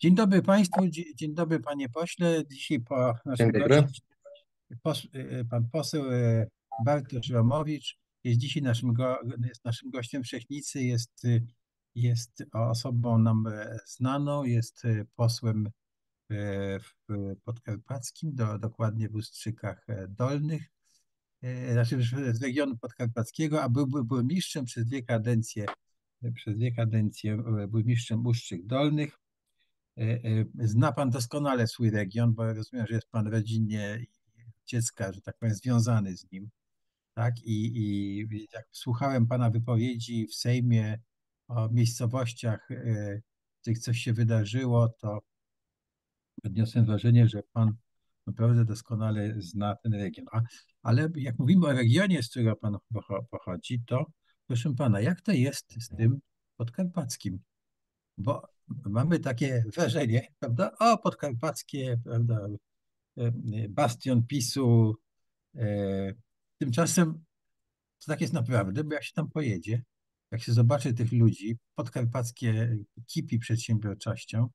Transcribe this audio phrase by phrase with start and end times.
[0.00, 2.42] Dzień dobry Państwu, dzie- dzień dobry Panie Pośle.
[2.50, 3.52] Dzisiaj po naszym
[4.82, 6.46] pos, e, pan poseł e,
[6.84, 11.40] Bartosz Romowicz jest dzisiaj naszym, go, jest naszym gościem Wszechnicy, jest, e,
[11.94, 14.82] jest osobą nam e, znaną, jest
[15.16, 15.70] posłem
[16.30, 20.62] w Podkarpackim, do, dokładnie w Ustrzykach e, Dolnych,
[21.42, 25.66] e, znaczy z regionu podkarpackiego, a był, był burmistrzem przez dwie kadencje,
[26.34, 27.36] przez dwie kadencje
[27.68, 29.18] burmistrzem Ustrzyk Dolnych.
[29.98, 34.04] E, e, Zna Pan doskonale swój region, bo rozumiem, że jest Pan rodzinnie
[34.66, 36.50] dziecka, że tak powiem, związany z nim.
[37.14, 37.34] Tak?
[37.44, 40.98] I, i jak słuchałem Pana wypowiedzi w Sejmie
[41.48, 43.20] o miejscowościach, e,
[43.58, 45.18] w których coś się wydarzyło, to
[46.44, 47.72] odniosłem wrażenie, że Pan
[48.26, 50.26] naprawdę doskonale zna ten region.
[50.82, 54.06] Ale jak mówimy o regionie, z którego Pan pocho- pochodzi, to
[54.46, 56.20] proszę Pana, jak to jest z tym
[56.56, 57.40] podkarpackim?
[58.18, 58.42] bo
[58.86, 60.72] mamy takie wrażenie, prawda?
[60.78, 62.48] O, podkarpackie, prawda?
[63.18, 64.94] e, e, Bastion PiSu.
[65.56, 66.14] e,
[66.58, 67.24] Tymczasem
[67.98, 69.82] to tak jest naprawdę, bo jak się tam pojedzie,
[70.30, 74.48] jak się zobaczy tych ludzi, podkarpackie kipi przedsiębiorczością,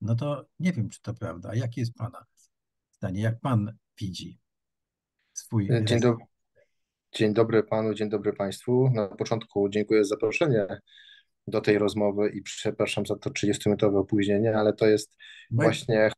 [0.00, 1.48] no to nie wiem, czy to prawda.
[1.48, 2.24] A jakie jest Pana
[2.92, 3.20] zdanie?
[3.20, 4.38] Jak Pan widzi
[5.32, 6.24] swój Dzień dobry,
[7.12, 8.90] dzień dobry panu, dzień dobry państwu.
[8.94, 10.66] Na początku dziękuję za zaproszenie
[11.50, 15.16] do tej rozmowy i przepraszam za to 30-minutowe opóźnienie, ale to jest
[15.50, 16.10] Bo- właśnie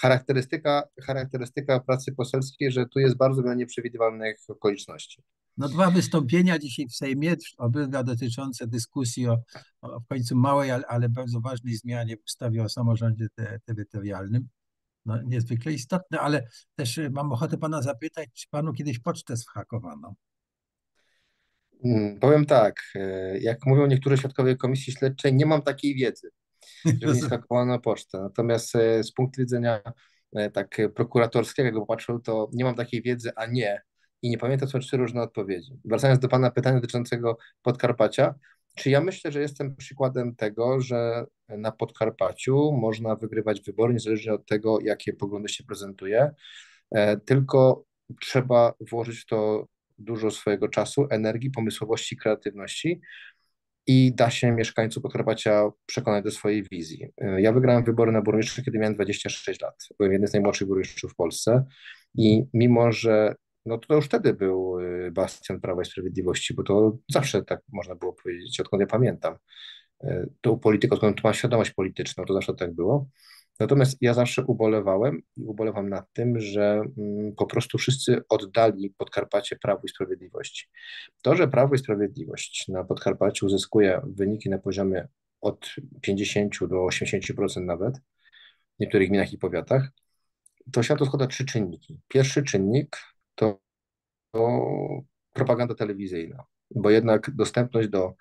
[0.00, 5.22] charakterystyka, charakterystyka pracy poselskiej, że tu jest bardzo wiele nieprzewidywalnych okoliczności.
[5.56, 9.38] No dwa wystąpienia dzisiaj w Sejmie, obydwa dotyczące dyskusji o,
[9.80, 14.48] o w końcu małej, ale, ale bardzo ważnej zmianie w ustawie o samorządzie te, terytorialnym.
[15.06, 20.14] No, niezwykle istotne, ale też y, mam ochotę pana zapytać, czy panu kiedyś pocztę zhakowano?
[21.84, 26.30] Mm, Powiem tak, e, jak mówią niektóre świadkowie Komisji Śledczej, nie mam takiej wiedzy,
[26.84, 28.18] żeby nie skakowano pocztę.
[28.18, 29.80] Natomiast e, z punktu widzenia
[30.36, 33.82] e, tak prokuratorskiego, jakby popatrzył, to nie mam takiej wiedzy, a nie.
[34.22, 35.72] I nie pamiętam, są trzy różne odpowiedzi.
[35.84, 38.34] Wracając do Pana pytania dotyczącego Podkarpacia,
[38.74, 44.46] czy ja myślę, że jestem przykładem tego, że na Podkarpaciu można wygrywać wybory niezależnie od
[44.46, 46.30] tego, jakie poglądy się prezentuje,
[47.26, 47.84] tylko
[48.20, 49.66] trzeba włożyć w to
[49.98, 53.00] dużo swojego czasu, energii, pomysłowości, kreatywności
[53.86, 57.08] i da się mieszkańców Podkarpacia przekonać do swojej wizji.
[57.38, 59.74] Ja wygrałem wybory na burmistrza, kiedy miałem 26 lat.
[59.98, 61.64] Byłem jednym z najmłodszych burmistrzów w Polsce
[62.14, 63.34] i mimo, że
[63.66, 67.94] no to już wtedy był y, bastion Prawa i Sprawiedliwości, bo to zawsze tak można
[67.94, 69.36] było powiedzieć, odkąd ja pamiętam.
[70.04, 73.08] E, Tą polityką, odkąd mam świadomość polityczną, to zawsze tak było.
[73.60, 79.56] Natomiast ja zawsze ubolewałem i ubolewam nad tym, że mm, po prostu wszyscy oddali Podkarpacie
[79.56, 80.66] Prawu i Sprawiedliwości.
[81.22, 85.08] To, że Prawo i Sprawiedliwość na Podkarpaciu uzyskuje wyniki na poziomie
[85.40, 87.98] od 50 do 80% nawet,
[88.76, 89.88] w niektórych gminach i powiatach,
[90.72, 92.00] to światło składa trzy czynniki.
[92.08, 92.96] Pierwszy czynnik
[93.34, 93.60] to,
[94.30, 94.60] to
[95.32, 98.14] propaganda telewizyjna, bo jednak dostępność do,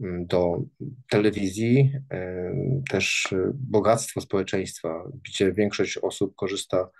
[0.00, 0.62] do
[1.10, 1.92] telewizji,
[2.90, 6.90] też e, bogactwo społeczeństwa, gdzie większość osób korzysta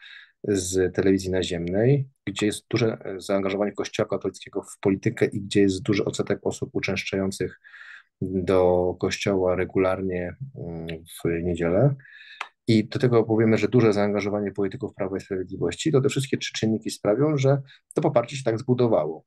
[0.44, 5.82] z telewizji naziemnej, gdzie jest duże e, zaangażowanie Kościoła katolickiego w politykę i gdzie jest
[5.82, 7.60] duży odsetek osób uczęszczających
[8.20, 11.94] do kościoła regularnie mm, w niedzielę.
[12.66, 16.52] I do tego powiemy, że duże zaangażowanie polityków Prawa i Sprawiedliwości, to te wszystkie trzy
[16.52, 17.62] czynniki sprawią, że
[17.94, 19.24] to poparcie się tak zbudowało.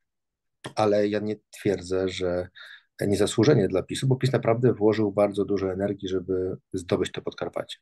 [0.74, 2.48] Ale ja nie twierdzę, że
[3.00, 7.78] niezasłużenie dla PiSu, bo PiS naprawdę włożył bardzo dużo energii, żeby zdobyć to Podkarpacie.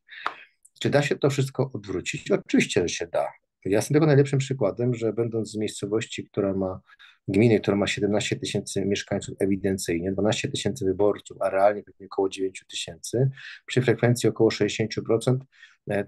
[0.81, 2.31] Czy da się to wszystko odwrócić?
[2.31, 3.28] Oczywiście, że się da.
[3.65, 6.81] Ja jestem tego najlepszym przykładem, że będąc z miejscowości, która ma
[7.28, 12.65] gminy, która ma 17 tysięcy mieszkańców ewidencyjnie, 12 tysięcy wyborców, a realnie pewnie około 9
[12.69, 13.31] tysięcy,
[13.66, 15.45] przy frekwencji około 60%, e,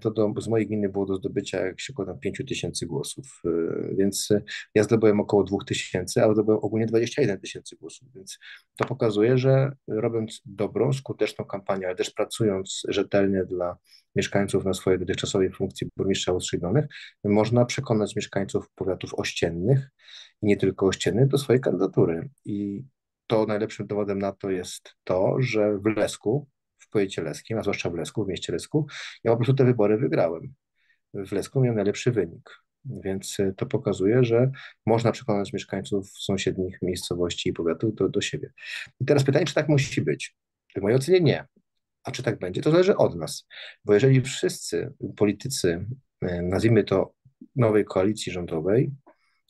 [0.01, 3.49] to do, z mojej gminy było do zdobycia jak się tam 5 tysięcy głosów, e,
[3.95, 4.41] więc e,
[4.75, 8.39] ja zdobyłem około 2 tysięcy, a zdobyłem ogólnie 21 tysięcy głosów, więc
[8.75, 13.77] to pokazuje, że robiąc dobrą, skuteczną kampanię, ale też pracując rzetelnie dla
[14.15, 16.85] mieszkańców na swojej dotychczasowej funkcji burmistrza Ustrzygonych,
[17.23, 19.89] można przekonać mieszkańców powiatów ościennych
[20.41, 22.29] i nie tylko ościennych do swojej kandydatury.
[22.45, 22.83] I
[23.27, 26.47] to najlepszym dowodem na to jest to, że w Lesku,
[26.95, 28.87] powiecie leskim, a zwłaszcza w Lesku, w mieście Lesku,
[29.23, 30.53] ja po prostu te wybory wygrałem.
[31.13, 32.49] W Lesku miałem najlepszy wynik.
[32.85, 34.51] Więc y, to pokazuje, że
[34.85, 38.51] można przekonać mieszkańców sąsiednich miejscowości i powiatów do, do siebie.
[38.99, 40.35] I teraz pytanie, czy tak musi być?
[40.77, 41.45] W mojej ocenie nie.
[42.03, 42.61] A czy tak będzie?
[42.61, 43.47] To zależy od nas.
[43.85, 45.85] Bo jeżeli wszyscy politycy,
[46.23, 47.13] y, nazwijmy to
[47.55, 48.91] nowej koalicji rządowej,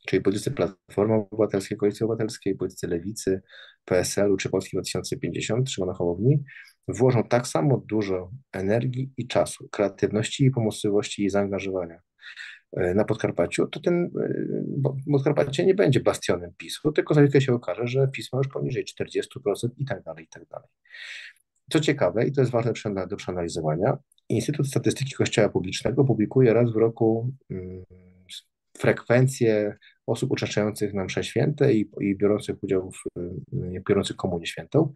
[0.07, 3.41] czyli politycy Platformy Obywatelskiej, Koalicji Obywatelskiej, politycy Lewicy,
[3.85, 6.43] PSL-u czy Polski 2050, Szymona Hołowni,
[6.87, 11.99] włożą tak samo dużo energii i czasu, kreatywności i pomysłowości i zaangażowania
[12.77, 14.11] e, na Podkarpaciu, to ten
[14.85, 18.47] e, Podkarpacie nie będzie bastionem PiSu, tylko za chwilkę się okaże, że PiS ma już
[18.47, 19.21] poniżej 40%
[19.77, 20.67] i tak dalej, i tak dalej.
[21.71, 23.97] Co ciekawe, i to jest ważne do przeanalizowania,
[24.29, 27.83] Instytut Statystyki Kościoła Publicznego publikuje raz w roku mm,
[28.77, 34.93] frekwencję osób uczestniczących na msze święte i, i biorących udział w, y, biorących komunię świętą.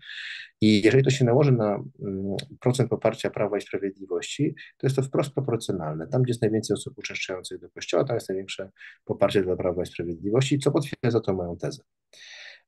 [0.62, 5.02] I jeżeli to się nałoży na mm, procent poparcia Prawa i Sprawiedliwości, to jest to
[5.02, 6.08] wprost proporcjonalne.
[6.08, 8.70] Tam, gdzie jest najwięcej osób uczestniczących do Kościoła, tam jest największe
[9.06, 11.84] poparcie dla Prawa i Sprawiedliwości, co potwierdza tą moją tezę.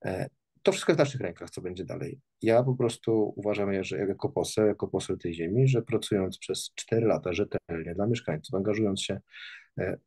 [0.05, 0.29] E,
[0.63, 2.19] to wszystko jest w naszych rękach, co będzie dalej.
[2.41, 7.07] Ja po prostu uważam, że jako poseł, jako poseł tej ziemi, że pracując przez 4
[7.07, 9.19] lata rzetelnie dla mieszkańców, angażując się
[9.79, 9.97] e,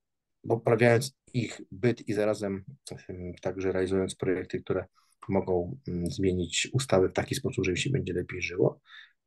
[0.49, 2.64] poprawiając ich byt i zarazem
[3.43, 4.85] także realizując projekty, które
[5.29, 5.76] mogą
[6.11, 8.81] zmienić ustawy w taki sposób, że im się będzie lepiej żyło,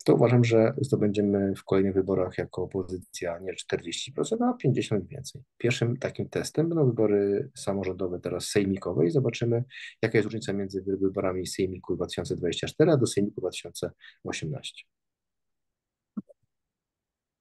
[0.07, 5.41] to uważam, że zdobędziemy w kolejnych wyborach jako opozycja nie 40%, a 50% więcej.
[5.57, 9.63] Pierwszym takim testem będą wybory samorządowe, teraz sejmikowe i zobaczymy,
[10.01, 14.83] jaka jest różnica między wyborami sejmiku 2024 a do sejmiku 2018.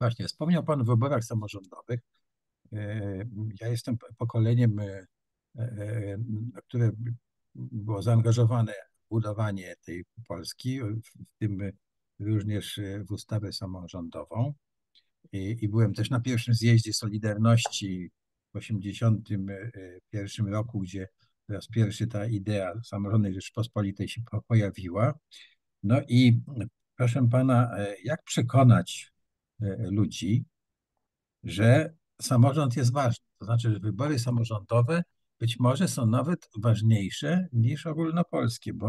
[0.01, 2.01] Właśnie, wspomniał Pan o wyborach samorządowych.
[2.73, 3.25] E,
[3.61, 5.07] ja jestem pokoleniem, e,
[5.59, 6.19] e,
[6.69, 6.91] które
[7.55, 11.59] było zaangażowane w budowanie tej Polski, w tym
[12.21, 14.55] również w ustawę samorządową.
[15.33, 18.11] I, i byłem też na pierwszym zjeździe Solidarności
[18.55, 21.09] w 1981 roku, gdzie
[21.47, 25.19] po raz pierwszy ta idea samorządnej Rzeczpospolitej się pojawiła.
[25.83, 26.41] No i
[26.97, 29.13] proszę pana, jak przekonać
[29.91, 30.45] ludzi,
[31.45, 33.25] że samorząd jest ważny.
[33.39, 35.03] To znaczy, że wybory samorządowe
[35.41, 38.89] być może są nawet ważniejsze niż ogólnopolskie, bo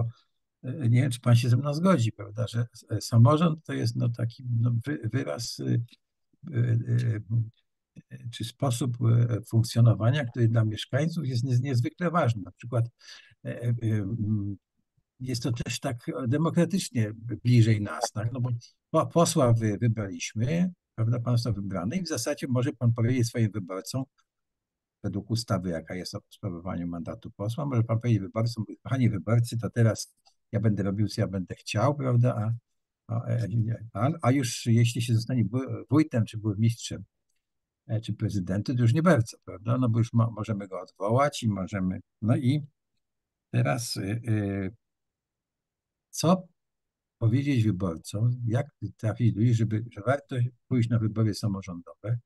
[0.63, 3.95] e, nie wiem, czy pan się ze mną zgodzi, prawda, że e, samorząd to jest
[3.95, 4.71] no, taki no,
[5.13, 5.77] wyraz e,
[8.31, 8.97] czy sposób
[9.50, 12.41] funkcjonowania, który dla mieszkańców jest niezwykle ważny.
[12.41, 12.85] Na przykład
[15.19, 17.12] jest to też tak demokratycznie
[17.44, 18.31] bliżej nas, tak?
[18.31, 18.41] no
[18.91, 24.04] bo posła wybraliśmy, prawda, pan został wybrany i w zasadzie może pan powiedzieć swoim wyborcom,
[25.04, 29.70] według ustawy, jaka jest o sprawowaniu mandatu posła, może pan powiedzieć wyborcom, kochani wyborcy, to
[29.70, 30.14] teraz
[30.52, 32.54] ja będę robił, co ja będę chciał, prawda,
[33.08, 33.22] a,
[33.94, 35.44] a, a już jeśli się zostanie
[35.90, 37.04] wójtem, czy burmistrzem,
[37.88, 41.44] e, czy prezydentem, to już nie bardzo, prawda, no bo już mo, możemy go odwołać
[41.44, 42.62] i możemy, no i
[43.52, 44.76] teraz y, y,
[46.10, 46.48] co
[47.18, 48.68] powiedzieć wyborcom, jak
[48.98, 50.36] trafić do nich, żeby, że warto
[50.68, 52.19] pójść na wybory samorządowe,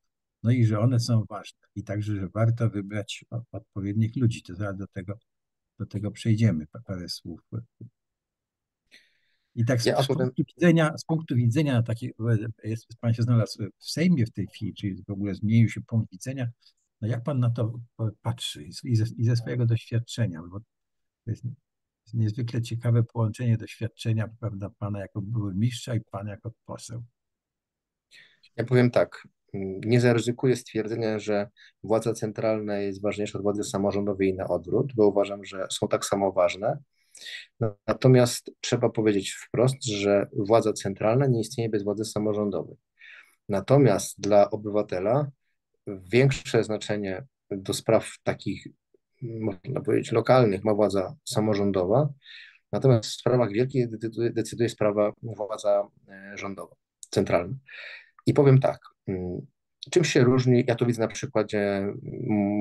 [0.43, 1.59] no i że one są ważne.
[1.75, 4.43] I także, że warto wybrać odpowiednich ludzi.
[4.43, 5.19] To zaraz do tego,
[5.79, 7.41] do tego przejdziemy, parę słów.
[9.55, 12.31] I tak z, ja z, punktu widzenia, z punktu widzenia takiego,
[12.63, 16.11] jest, pan się znalazł w Sejmie w tej chwili, czyli w ogóle zmienił się punkt
[16.11, 16.47] widzenia,
[17.01, 17.73] no jak pan na to
[18.21, 20.59] patrzy i ze, i ze swojego doświadczenia, bo
[22.13, 27.03] niezwykle ciekawe połączenie doświadczenia, prawda, pana jako były mistrza i pana jako poseł.
[28.55, 29.27] Ja powiem tak,
[29.85, 31.49] nie zaryzykuję stwierdzenia, że
[31.83, 36.05] władza centralna jest ważniejsza od władzy samorządowej i na odwrót, bo uważam, że są tak
[36.05, 36.77] samo ważne.
[37.87, 42.75] Natomiast trzeba powiedzieć wprost, że władza centralna nie istnieje bez władzy samorządowej.
[43.49, 45.31] Natomiast dla obywatela
[45.87, 48.67] większe znaczenie do spraw takich
[49.21, 52.09] można powiedzieć, lokalnych ma władza samorządowa,
[52.71, 56.75] natomiast w sprawach wielkich decyduje, decyduje sprawa władza e, rządowa,
[57.09, 57.55] centralna.
[58.25, 59.47] I powiem tak, mm,
[59.89, 61.93] czym się różni, ja to widzę na przykładzie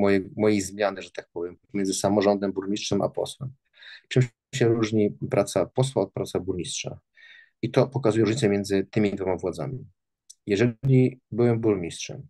[0.00, 3.52] mojej, mojej zmiany, że tak powiem, między samorządem, burmistrzem a posłem.
[4.09, 4.23] Czym
[4.55, 6.99] się różni praca posła od pracy burmistrza?
[7.62, 9.87] I to pokazuje różnicę między tymi dwoma władzami.
[10.47, 12.26] Jeżeli byłem burmistrzem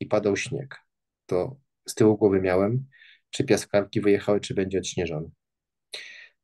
[0.00, 0.80] i padał śnieg,
[1.26, 1.56] to
[1.88, 2.86] z tyłu głowy miałem,
[3.34, 5.30] czy piaskarki wyjechały, czy będzie odśnieżony.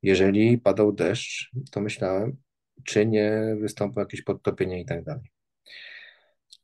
[0.03, 2.37] Jeżeli padał deszcz, to myślałem,
[2.83, 5.31] czy nie wystąpią jakieś podtopienia i tak dalej.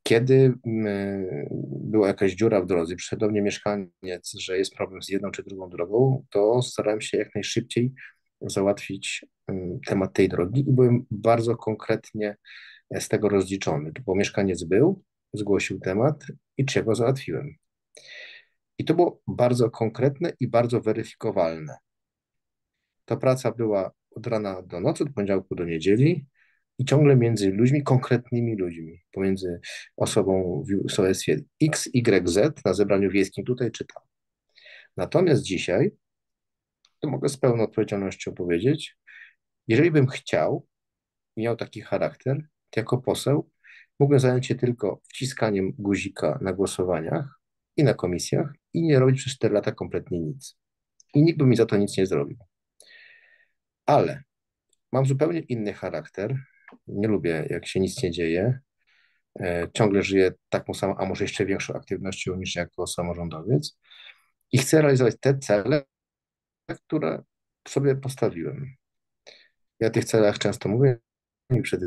[0.03, 1.25] Kiedy mm,
[1.71, 5.43] była jakaś dziura w drodze, przyszedł do mnie mieszkaniec, że jest problem z jedną czy
[5.43, 7.93] drugą drogą, to starałem się jak najszybciej
[8.41, 12.37] załatwić mm, temat tej drogi i byłem bardzo konkretnie
[12.99, 15.03] z tego rozliczony, bo mieszkaniec był,
[15.33, 16.23] zgłosił temat
[16.57, 17.55] i czego załatwiłem.
[18.77, 21.77] I to było bardzo konkretne i bardzo weryfikowalne.
[23.05, 26.25] Ta praca była od rana do nocy, od poniedziałku do niedzieli
[26.77, 29.59] i ciągle między ludźmi, konkretnymi ludźmi, pomiędzy
[29.97, 34.03] osobą w sołectwie X, Y, Z na zebraniu wiejskim tutaj czy tam.
[34.97, 35.91] Natomiast dzisiaj,
[36.99, 38.97] to mogę z pełną odpowiedzialnością powiedzieć,
[39.67, 40.67] jeżeli bym chciał,
[41.37, 43.49] miał taki charakter, jako poseł
[43.99, 47.39] mógłbym zająć się tylko wciskaniem guzika na głosowaniach
[47.77, 50.57] i na komisjach i nie robić przez 4 lata kompletnie nic.
[51.13, 52.37] I nikt by mi za to nic nie zrobił.
[53.85, 54.23] Ale
[54.91, 56.35] mam zupełnie inny charakter.
[56.87, 58.59] Nie lubię, jak się nic nie dzieje.
[59.39, 63.79] E, ciągle żyję taką samą, a może jeszcze większą aktywnością niż jako samorządowiec.
[64.51, 65.83] I chcę realizować te cele,
[66.85, 67.23] które
[67.67, 68.75] sobie postawiłem.
[69.79, 70.99] Ja o tych celach często mówię
[71.63, 71.81] przed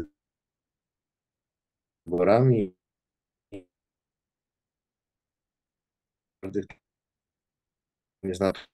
[2.06, 2.75] wyborami.
[8.22, 8.64] Nie znaczy,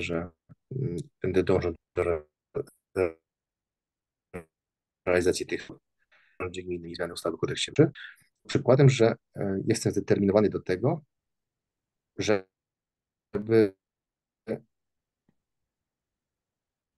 [0.00, 0.30] że
[0.76, 3.16] mm, będę dążył do
[5.06, 5.68] realizacji tych
[6.50, 7.72] gminy i zmiany ustawy o kodeksie.
[8.48, 11.04] Przykładem, że e, jestem zdeterminowany do tego,
[12.18, 13.74] żeby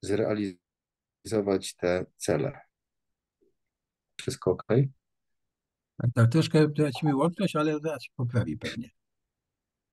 [0.03, 2.61] zrealizować te cele.
[4.21, 4.65] Wszystko ok?
[5.97, 8.91] Tak, tak, troszkę tracimy łączność, ale zaraz poprawi pewnie.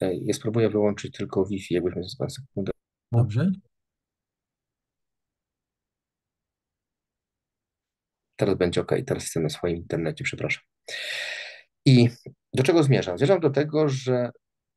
[0.01, 2.71] Ja spróbuję wyłączyć tylko Wi-Fi, jakbyśmy za sekundę.
[3.11, 3.51] Dobrze.
[8.35, 10.63] Teraz będzie ok, teraz jestem na swoim internecie, przepraszam.
[11.85, 12.09] I
[12.53, 13.17] do czego zmierzam?
[13.17, 14.31] Zmierzam do tego, że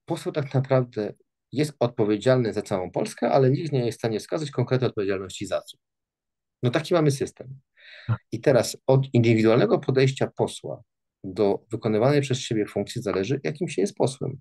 [0.04, 1.12] poseł tak naprawdę
[1.52, 5.60] jest odpowiedzialny za całą Polskę, ale nikt nie jest w stanie wskazać konkretnej odpowiedzialności za
[5.60, 5.78] co.
[6.62, 7.60] No taki mamy system.
[8.06, 8.18] Tak.
[8.32, 10.82] I teraz od indywidualnego podejścia posła
[11.24, 14.38] do wykonywanej przez siebie funkcji zależy, jakim się jest posłem.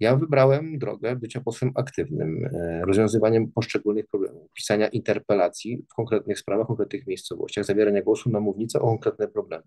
[0.00, 6.66] Ja wybrałem drogę bycia posłem aktywnym, e, rozwiązywaniem poszczególnych problemów, pisania interpelacji w konkretnych sprawach,
[6.66, 9.64] w konkretnych miejscowościach, zabierania głosu na mównicę o konkretne problemy,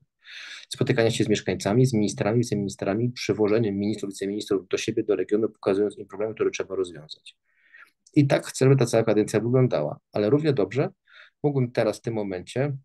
[0.69, 5.98] spotykania się z mieszkańcami, z ministrami, wiceministrami, przywożeniem ministrów, wiceministrów do siebie, do regionu, pokazując
[5.98, 7.38] im problemy, które trzeba rozwiązać.
[8.15, 10.89] I tak chcę, żeby ta cała kadencja wyglądała, ale równie dobrze
[11.43, 12.77] mógłbym teraz w tym momencie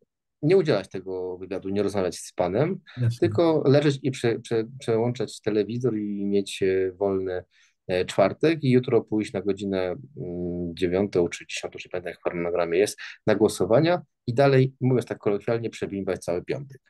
[0.43, 3.19] nie udzielać tego wywiadu, nie rozmawiać z panem, Jasne.
[3.21, 7.45] tylko leżeć i prze, prze, przełączać telewizor i mieć e, wolny
[7.87, 12.23] e, czwartek i jutro pójść na godzinę mm, dziewiątą czy dziesiątą, czy pamiętam jak w
[12.23, 16.81] harmonogramie jest, na głosowania i dalej, mówiąc tak kolokwialnie, przebimbać cały piątek.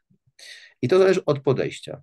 [0.82, 2.02] I to zależy od podejścia.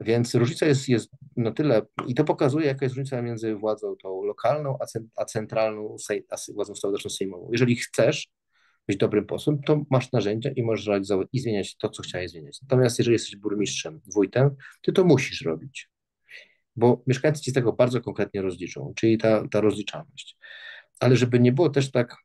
[0.00, 4.22] Więc różnica jest, jest na tyle, i to pokazuje, jaka jest różnica między władzą tą
[4.22, 4.78] lokalną,
[5.16, 5.96] a, centralną,
[6.30, 7.48] a władzą stołeczną sejmową.
[7.52, 8.28] Jeżeli chcesz,
[8.90, 12.58] być dobrym posłem, to masz narzędzia i możesz realizować i zmieniać to, co chciałeś zmieniać.
[12.62, 15.90] Natomiast jeżeli jesteś burmistrzem, wójtem, ty to musisz robić,
[16.76, 20.36] bo mieszkańcy ci z tego bardzo konkretnie rozliczą, czyli ta, ta rozliczalność.
[21.00, 22.16] Ale żeby nie było też tak,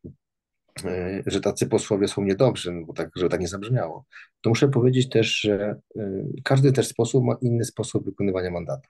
[0.85, 4.05] e, że tacy posłowie są niedobrzy, no bo tak, żeby tak nie zabrzmiało,
[4.41, 8.89] to muszę powiedzieć też, że e, każdy też sposób ma inny sposób wykonywania mandatu.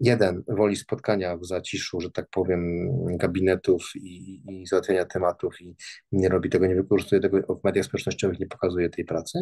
[0.00, 5.76] Jeden woli spotkania w zaciszu, że tak powiem, gabinetów i, i załatwiania tematów i
[6.12, 9.38] nie robi tego, nie wykorzystuje tego w mediach społecznościowych, nie pokazuje tej pracy.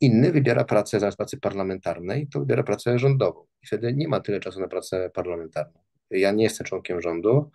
[0.00, 3.46] Inny wybiera pracę zamiast pracy parlamentarnej, to wybiera pracę rządową.
[3.62, 5.80] I wtedy nie ma tyle czasu na pracę parlamentarną.
[6.10, 7.50] Ja nie jestem członkiem rządu,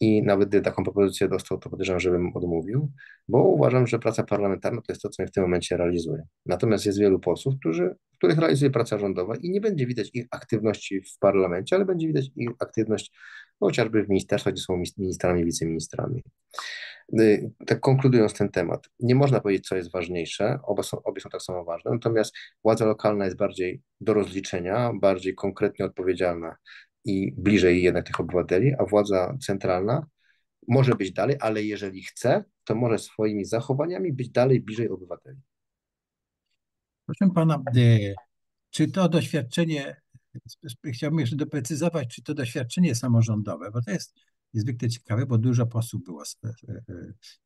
[0.00, 2.90] i nawet gdy taką propozycję dostał, to podejrzewam, żebym odmówił,
[3.28, 6.22] bo uważam, że praca parlamentarna to jest to, co ja w tym momencie realizuję.
[6.46, 11.00] Natomiast jest wielu posłów, którzy, których realizuje praca rządowa i nie będzie widać ich aktywności
[11.00, 13.12] w parlamencie, ale będzie widać ich aktywność
[13.60, 16.22] chociażby w ministerstwach, gdzie są ministrami, wiceministrami.
[17.20, 21.30] Y, tak konkludując ten temat, nie można powiedzieć, co jest ważniejsze, obie są, obie są
[21.30, 26.56] tak samo ważne, natomiast władza lokalna jest bardziej do rozliczenia, bardziej konkretnie odpowiedzialna
[27.04, 30.06] i bliżej jednak tych obywateli, a władza centralna
[30.68, 35.40] może być dalej, ale jeżeli chce, to może swoimi zachowaniami być dalej bliżej obywateli.
[37.06, 38.14] Proszę pana, e,
[38.70, 39.96] czy to doświadczenie,
[40.92, 44.14] chciałbym jeszcze doprecyzować, czy to doświadczenie samorządowe, bo to jest
[44.54, 46.82] niezwykle ciekawe, bo dużo posłów było z e, e,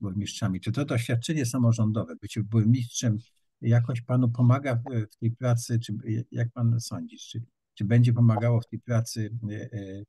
[0.00, 0.60] burmistrzami.
[0.60, 3.18] Czy to doświadczenie samorządowe, bycie burmistrzem
[3.60, 4.82] jakoś panu pomaga
[5.12, 5.94] w tej pracy, czy
[6.30, 7.42] jak pan sądzi, czy
[7.74, 10.04] czy będzie pomagało w tej pracy e, e,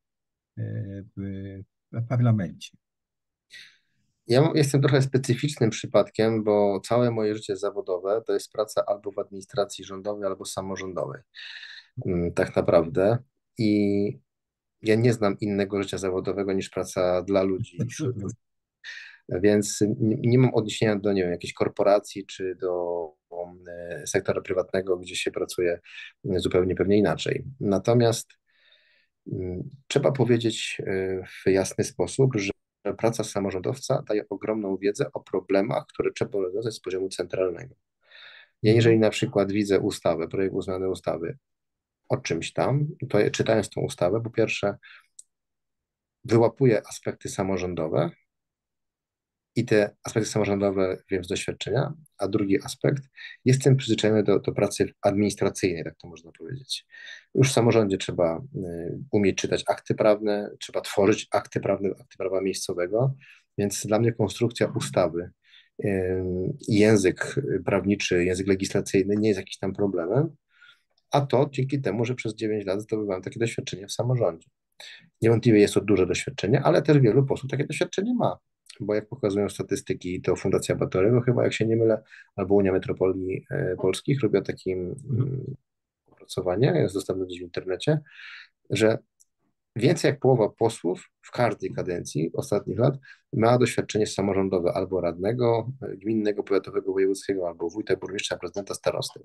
[0.58, 2.78] e, w parlamencie.
[4.28, 9.20] Ja jestem trochę specyficznym przypadkiem, bo całe moje życie zawodowe to jest praca albo w
[9.20, 11.22] administracji rządowej, albo samorządowej.
[12.06, 13.18] Mm, tak naprawdę.
[13.58, 14.20] I
[14.82, 17.78] ja nie znam innego życia zawodowego niż praca dla ludzi.
[19.30, 23.12] Więc nie mam odniesienia do, nie wiem, jakiejś korporacji czy do
[24.06, 25.80] sektora prywatnego, gdzie się pracuje
[26.24, 27.44] zupełnie pewnie inaczej.
[27.60, 28.28] Natomiast
[29.32, 32.52] mm, trzeba powiedzieć e, w jasny sposób, że
[32.98, 37.76] praca samorządowca daje ogromną wiedzę o problemach, które trzeba rozwiązać z poziomu centralnego.
[38.64, 41.38] Ja jeżeli na przykład widzę ustawę, projekt uznany ustawy
[42.10, 44.78] o czymś tam, to czytając tą ustawę, po pierwsze
[46.24, 48.10] wyłapuję aspekty samorządowe,
[49.56, 53.04] i te aspekty samorządowe wiem z doświadczenia, a drugi aspekt,
[53.46, 56.86] jestem przyzwyczajony do, do pracy administracyjnej, tak to można powiedzieć.
[57.36, 62.42] Już w samorządzie trzeba y, umieć czytać akty prawne, trzeba tworzyć akty prawne, akty prawa
[62.42, 63.14] miejscowego,
[63.58, 65.30] więc dla mnie konstrukcja ustawy
[65.86, 66.24] y,
[66.68, 67.36] język
[67.66, 70.36] prawniczy, język legislacyjny nie jest jakimś tam problemem,
[71.12, 74.50] a to dzięki temu, że przez 9 lat zdobywałem takie doświadczenie w samorządzie.
[75.22, 78.38] Niewątpliwie jest to duże doświadczenie, ale też wielu posłów takie doświadczenie ma
[78.80, 82.04] bo jak pokazują statystyki, to Fundacja Batorego chyba, jak się nie mylę,
[82.36, 85.56] albo Unia Metropolii e, Polskich robią takie mm,
[86.12, 88.00] opracowanie, jest dostępne gdzieś w internecie,
[88.70, 88.98] że
[89.76, 92.98] więcej jak połowa posłów w każdej kadencji ostatnich lat
[93.34, 99.20] ma doświadczenie samorządowe albo radnego, e, gminnego, powiatowego, wojewódzkiego, albo wójta, burmistrza, prezydenta, starosty.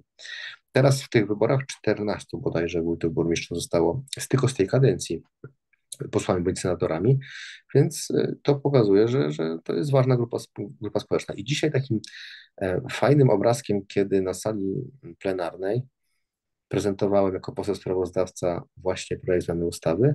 [0.73, 5.23] Teraz w tych wyborach 14 bodajże wójtów, burmistrzów zostało z tylko z tej kadencji
[6.13, 7.19] posłami bądź senatorami,
[7.75, 10.37] więc e, to pokazuje, że, że to jest ważna grupa,
[10.81, 11.35] grupa społeczna.
[11.35, 12.01] I dzisiaj takim
[12.61, 14.75] e, fajnym obrazkiem, kiedy na sali
[15.19, 15.83] plenarnej
[16.69, 20.15] prezentowałem jako poseł sprawozdawca właśnie projekt zmiany ustawy,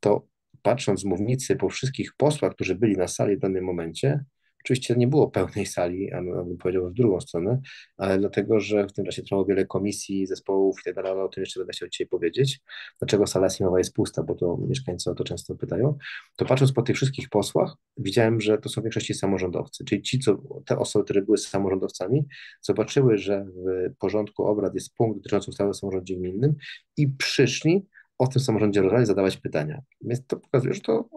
[0.00, 0.26] to
[0.62, 4.24] patrząc z mównicy po wszystkich posłach, którzy byli na sali w danym momencie,
[4.64, 7.60] Oczywiście nie było pełnej sali, a bym powiedział w drugą stronę,
[7.96, 11.42] ale dlatego, że w tym czasie trwało wiele komisji, zespołów i tak dalej, o tym
[11.42, 12.60] jeszcze będę chciał dzisiaj powiedzieć,
[12.98, 15.98] dlaczego sala sejmowa jest pusta, bo to mieszkańcy o to często pytają,
[16.36, 20.18] to patrząc po tych wszystkich posłach, widziałem, że to są w większości samorządowcy, czyli ci,
[20.18, 22.24] co, te osoby, które były samorządowcami,
[22.60, 26.54] zobaczyły, że w porządku obrad jest punkt dotyczący ustawy o samorządzie gminnym
[26.96, 27.86] i przyszli
[28.18, 29.82] o tym samorządzie rozmawiać, zadawać pytania.
[30.00, 31.08] Więc to pokazuje, że to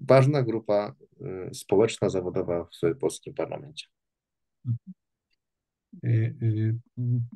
[0.00, 0.94] ważna grupa
[1.50, 3.86] y, społeczna, zawodowa w polskim parlamencie.
[6.04, 6.78] Y, y,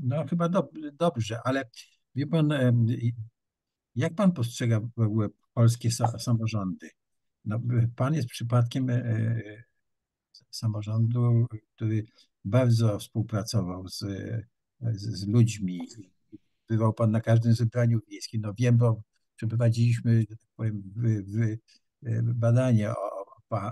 [0.03, 1.71] no chyba do, dobrze, ale
[2.15, 2.53] wie pan,
[3.95, 4.81] jak pan postrzega
[5.55, 6.91] polskie samorządy?
[7.45, 7.61] No,
[7.97, 8.89] pan jest przypadkiem
[10.51, 12.05] samorządu, który
[12.45, 13.99] bardzo współpracował z,
[14.81, 15.81] z, z ludźmi.
[16.69, 18.41] Bywał pan na każdym zebraniu wiejskim.
[18.41, 19.03] No wiem, bo
[19.37, 20.83] przeprowadziliśmy, tak powiem,
[22.23, 23.27] badanie o,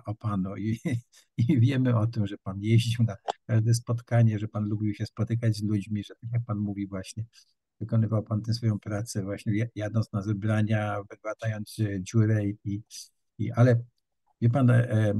[0.04, 0.80] o Panu i,
[1.38, 3.16] i wiemy o tym, że Pan jeździł na
[3.46, 7.24] każde spotkanie, że Pan lubił się spotykać z ludźmi, że tak jak Pan mówi właśnie,
[7.80, 12.82] wykonywał Pan tę swoją pracę właśnie jadąc na zebrania, wygładając dziurę i,
[13.38, 13.84] i ale
[14.40, 15.14] wie Pan, e, e,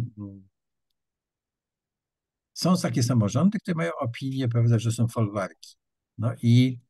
[2.52, 5.76] są takie samorządy, które mają opinię, prawda, że są folwarki.
[6.18, 6.80] No i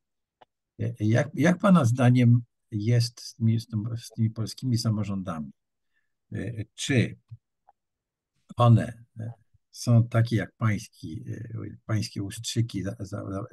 [0.79, 5.51] e, jak, jak Pana zdaniem jest z tymi, z tymi polskimi samorządami?
[6.33, 7.15] E, czy
[8.57, 9.31] one e,
[9.71, 12.83] są takie jak pański, e, pańskie ustrzyki,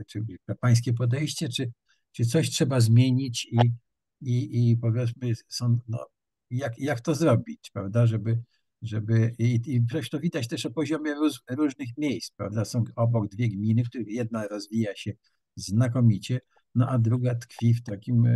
[0.07, 0.25] czy
[0.61, 1.73] pańskie podejście, czy,
[2.13, 3.73] czy coś trzeba zmienić i,
[4.21, 6.07] i, i powiedzmy, są, no,
[6.51, 8.43] jak, jak to zrobić, prawda, żeby,
[8.83, 13.49] żeby i, i to widać też o poziomie róż, różnych miejsc, prawda, są obok dwie
[13.49, 15.13] gminy, których jedna rozwija się
[15.57, 16.41] znakomicie,
[16.75, 18.27] no a druga tkwi w takim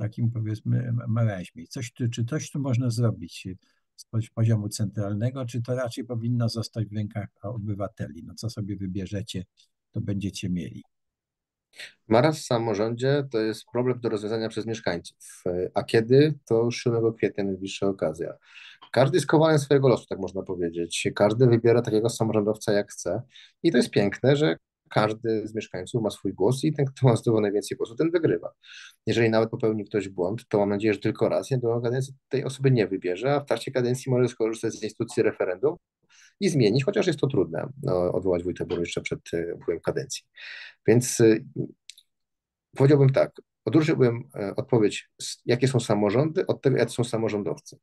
[0.00, 1.66] takim powiedzmy marazmie.
[1.66, 3.48] Coś czy coś tu można zrobić
[3.96, 8.24] z poziomu centralnego, czy to raczej powinno zostać w rękach obywateli?
[8.24, 9.44] No co sobie wybierzecie,
[9.90, 10.82] to będziecie mieli.
[12.08, 15.44] Maraz w samorządzie to jest problem do rozwiązania przez mieszkańców.
[15.74, 16.38] A kiedy?
[16.44, 18.32] To już 7 kwietnia najbliższa okazja.
[18.92, 21.08] Każdy jest kowalem swojego losu, tak można powiedzieć.
[21.14, 23.22] Każdy wybiera takiego samorządowca, jak chce.
[23.62, 24.56] I to jest piękne, że
[24.90, 28.52] każdy z mieszkańców ma swój głos i ten, kto ma zdobył najwięcej głosów, ten wygrywa.
[29.06, 32.44] Jeżeli nawet popełni ktoś błąd, to mam nadzieję, że tylko raz, nie do kadencji tej
[32.44, 35.76] osoby nie wybierze, a w trakcie kadencji może skorzystać z instytucji referendum
[36.40, 40.22] i zmienić, chociaż jest to trudne, no, odwołać wójta burmistrza przed y, upływem kadencji.
[40.86, 41.44] Więc y,
[42.76, 43.32] powiedziałbym tak,
[43.64, 45.10] odróżniłbym y, odpowiedź,
[45.46, 47.78] jakie są samorządy, od tego, jacy są samorządowcy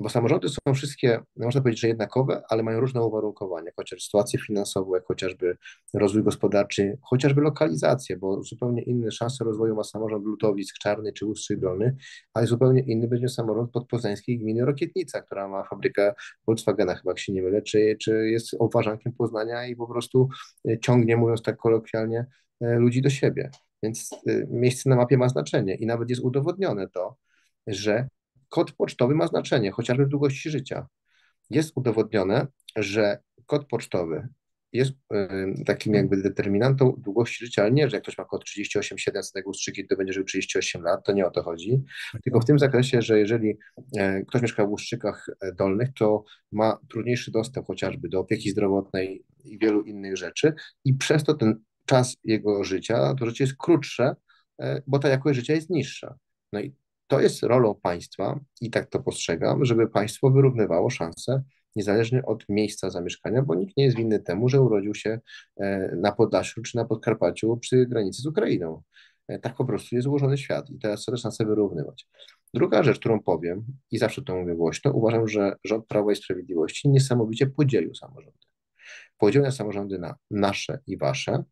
[0.00, 5.06] bo samorządy są wszystkie, można powiedzieć, że jednakowe, ale mają różne uwarunkowania, sytuację finansową, jak
[5.06, 5.56] chociażby
[5.94, 11.60] rozwój gospodarczy, chociażby lokalizację, bo zupełnie inne szanse rozwoju ma samorząd Lutowisk, Czarny czy Ustrzyk
[11.60, 11.96] Dolny,
[12.34, 16.14] ale zupełnie inny będzie samorząd podpoznańskiej gminy Rokietnica, która ma fabrykę
[16.46, 20.28] Volkswagena, chyba jak się nie mylę, czy, czy jest obważankiem Poznania i po prostu
[20.68, 22.26] e, ciągnie, mówiąc tak kolokwialnie,
[22.60, 23.50] e, ludzi do siebie.
[23.82, 27.16] Więc e, miejsce na mapie ma znaczenie i nawet jest udowodnione to,
[27.66, 28.08] że
[28.50, 30.86] kod pocztowy ma znaczenie, chociażby w długości życia.
[31.50, 34.28] Jest udowodnione, że kod pocztowy
[34.72, 34.92] jest
[35.66, 39.86] takim jakby determinantą długości życia, ale nie, że jak ktoś ma kod 38700 tego ustrzyki,
[39.86, 41.82] to będzie żył 38 lat, to nie o to chodzi,
[42.24, 43.58] tylko w tym zakresie, że jeżeli
[43.98, 49.24] e, ktoś mieszka w Łuszczykach e, Dolnych, to ma trudniejszy dostęp chociażby do opieki zdrowotnej
[49.44, 54.16] i wielu innych rzeczy i przez to ten czas jego życia, to życie jest krótsze,
[54.60, 56.14] e, bo ta jakość życia jest niższa.
[56.52, 56.74] No i
[57.10, 61.42] to jest rolą państwa, i tak to postrzegam, żeby państwo wyrównywało szanse
[61.76, 65.20] niezależnie od miejsca zamieszkania, bo nikt nie jest winny temu, że urodził się
[65.56, 68.82] e, na Podlasiu czy na Podkarpaciu przy granicy z Ukrainą.
[69.28, 72.08] E, tak po prostu jest ułożony świat i teraz sobie wyrównywać.
[72.54, 76.88] Druga rzecz, którą powiem i zawsze to mówię głośno, uważam, że rząd Prawa i Sprawiedliwości
[76.88, 78.38] niesamowicie podzielił samorządy.
[79.18, 81.44] Podzielił samorządy na nasze i wasze,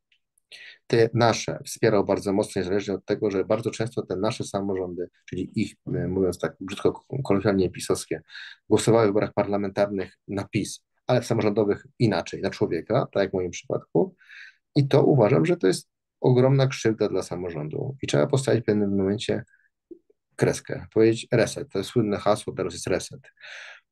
[0.86, 5.50] te nasze wspierał bardzo mocno, niezależnie od tego, że bardzo często te nasze samorządy, czyli
[5.54, 8.22] ich, e, mówiąc tak brzydko, kolokwialnie pisowskie,
[8.68, 13.34] głosowały w wyborach parlamentarnych na PiS, ale w samorządowych inaczej, na człowieka, tak jak w
[13.34, 14.14] moim przypadku.
[14.76, 15.88] I to uważam, że to jest
[16.20, 17.96] ogromna krzywda dla samorządu.
[18.02, 19.44] I trzeba postawić w pewnym momencie
[20.36, 21.68] kreskę, powiedzieć reset.
[21.72, 23.20] To jest słynne hasło, teraz jest reset.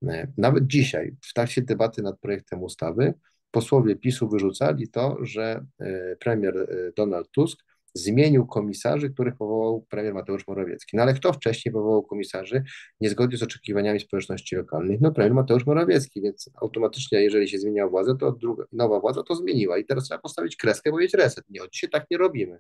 [0.09, 3.15] E, nawet dzisiaj, w trakcie debaty nad projektem ustawy,
[3.51, 7.66] posłowie PiSu wyrzucali to, że e, premier e, Donald Tusk
[7.97, 10.97] zmienił komisarzy, których powołał premier Mateusz Morawiecki.
[10.97, 12.63] No ale kto wcześniej powołał komisarzy
[13.01, 15.01] niezgodnie z oczekiwaniami społeczności lokalnych?
[15.01, 19.35] No premier Mateusz Morawiecki, więc automatycznie, jeżeli się zmienia władza, to druga, nowa władza to
[19.35, 21.45] zmieniła i teraz trzeba postawić kreskę, powiedzieć reset.
[21.49, 22.59] Nie, od dzisiaj tak nie robimy.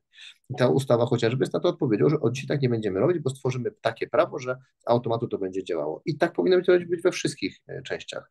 [0.51, 3.18] I ta ustawa chociażby jest na to odpowiedzią, że od dzisiaj tak nie będziemy robić,
[3.18, 6.03] bo stworzymy takie prawo, że z automatu to będzie działało.
[6.07, 6.57] I tak powinno
[6.88, 8.31] być we wszystkich e, częściach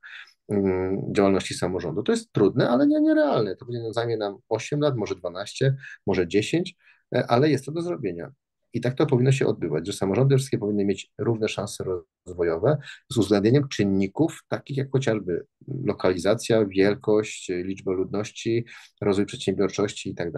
[0.49, 2.03] mm, działalności samorządu.
[2.03, 3.55] To jest trudne, ale nie nierealne.
[3.55, 7.81] To będzie zajmie nam 8 lat, może 12, może 10, E, ale jest to do
[7.81, 8.31] zrobienia.
[8.73, 11.83] I tak to powinno się odbywać, że samorządy wszystkie powinny mieć równe szanse
[12.25, 12.77] rozwojowe
[13.11, 18.65] z uwzględnieniem czynników takich jak chociażby lokalizacja, wielkość, liczba ludności,
[19.01, 20.29] rozwój przedsiębiorczości i tak.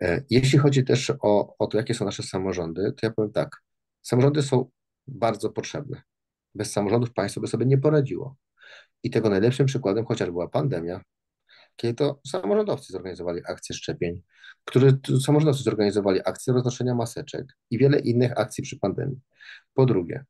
[0.00, 3.62] E, jeśli chodzi też o, o to, jakie są nasze samorządy, to ja powiem tak,
[4.02, 4.70] samorządy są
[5.06, 6.02] bardzo potrzebne.
[6.54, 8.36] Bez samorządów państwo by sobie nie poradziło.
[9.02, 11.00] I tego najlepszym przykładem chociaż była pandemia,
[11.76, 14.22] kiedy to samorządowcy zorganizowali akcję szczepień,
[14.64, 14.92] które
[15.24, 19.20] samorządowcy zorganizowali akcję roznoszenia maseczek i wiele innych akcji przy pandemii.
[19.74, 20.24] Po drugie,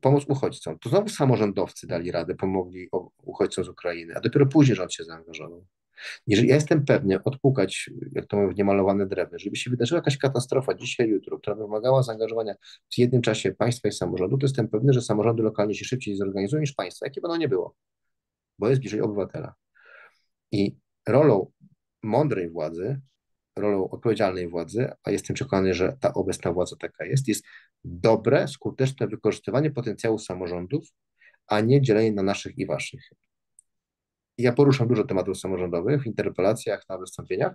[0.00, 0.78] pomoc uchodźcom.
[0.78, 2.88] To znowu samorządowcy dali radę, pomogli
[3.22, 5.66] uchodźcom z Ukrainy, a dopiero później rząd się zaangażował.
[6.26, 10.74] Jeżeli ja jestem pewny odpukać, jak to mówię, niemalowane drewno, żeby się wydarzyła jakaś katastrofa
[10.74, 12.54] dzisiaj, jutro, która wymagała zaangażowania
[12.94, 16.60] w jednym czasie państwa i samorządu, to jestem pewny, że samorządy lokalnie się szybciej zorganizują
[16.60, 17.74] niż państwa, jakie by ono nie było,
[18.58, 19.54] bo jest bliżej obywatela.
[20.52, 20.76] I
[21.08, 21.50] rolą
[22.02, 23.00] mądrej władzy,
[23.56, 27.44] rolą odpowiedzialnej władzy, a jestem przekonany, że ta obecna władza taka jest, jest
[27.84, 30.84] dobre, skuteczne wykorzystywanie potencjału samorządów,
[31.46, 33.10] a nie dzielenie na naszych i waszych.
[34.38, 37.54] Ja poruszam dużo tematów samorządowych w interpelacjach, na wystąpieniach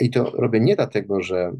[0.00, 1.52] i to robię nie dlatego, że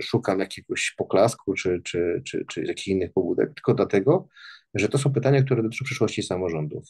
[0.00, 4.28] szukam jakiegoś poklasku czy, czy, czy, czy jakichś innych pobudek, tylko dlatego,
[4.74, 6.84] że to są pytania, które dotyczą przyszłości samorządów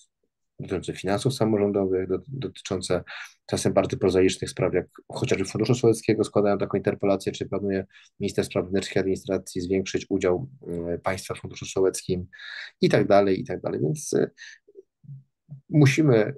[0.60, 3.04] dotyczące finansów samorządowych, dotyczące
[3.46, 7.86] czasem bardzo prozaicznych spraw, jak chociażby Funduszu Sołeckiego składają taką interpelację, czy planuje
[8.20, 10.48] minister spraw wewnętrznych i administracji zwiększyć udział
[10.94, 12.26] e, państwa w Funduszu Sołeckim
[12.80, 13.80] i tak dalej, i tak dalej.
[13.80, 14.30] Więc e,
[15.68, 16.34] musimy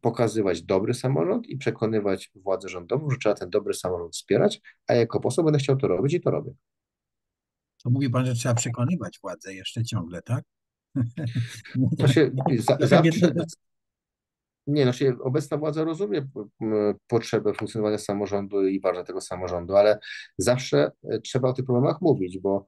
[0.00, 5.20] pokazywać dobry samorząd i przekonywać władzę rządową, że trzeba ten dobry samorząd wspierać, a jako
[5.20, 6.52] poseł będę chciał to robić i to robię.
[7.82, 10.44] To mówi pan, że trzeba przekonywać władzę jeszcze ciągle, tak?
[11.98, 13.32] To się za, zawsze,
[14.68, 16.28] nie, no się obecna władza rozumie
[17.06, 19.98] potrzebę funkcjonowania samorządu i ważność tego samorządu, ale
[20.38, 22.66] zawsze e, trzeba o tych problemach mówić, bo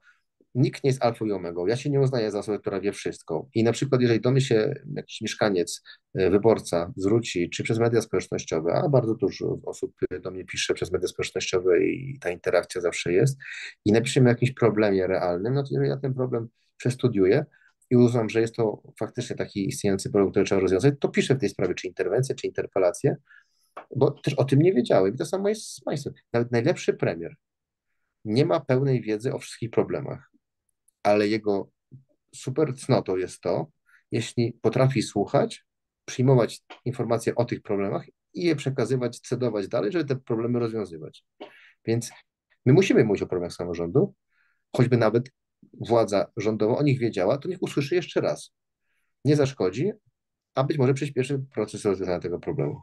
[0.55, 1.66] nikt nie jest alfą i omegą.
[1.66, 3.49] Ja się nie uznaję za osobę, która wie wszystko.
[3.55, 5.83] I na przykład, jeżeli do mnie się jakiś mieszkaniec,
[6.14, 10.93] e, wyborca zwróci, czy przez media społecznościowe, a bardzo dużo osób do mnie pisze przez
[10.93, 13.38] media społecznościowe i ta interakcja zawsze jest,
[13.85, 17.47] i napisze mi o jakimś problemie realnym, no to jeżeli ja ten problem przestudiuję,
[17.90, 21.38] i uznam, że jest to faktycznie taki istniejący problem, który trzeba rozwiązać, to piszę w
[21.38, 23.16] tej sprawie, czy interwencję, czy interpelację,
[23.96, 25.14] bo też o tym nie wiedziałem.
[25.14, 26.14] I to samo jest z państwem.
[26.33, 27.37] Nawet najlepszy premier
[28.24, 30.31] nie ma pełnej wiedzy o wszystkich problemach,
[31.03, 31.70] ale jego
[32.35, 33.66] super cnotą jest to,
[34.11, 35.64] jeśli potrafi słuchać,
[36.05, 41.24] przyjmować informacje o tych problemach i je przekazywać, cedować dalej, żeby te problemy rozwiązywać.
[41.87, 42.11] Więc
[42.66, 44.14] my musimy mówić o problemach samorządu,
[44.76, 45.31] choćby nawet
[45.81, 48.53] władza rządowa o nich wiedziała, to niech usłyszy jeszcze raz.
[49.25, 49.90] Nie zaszkodzi,
[50.55, 52.83] a być może przyspieszy proces rozwiązania tego problemu.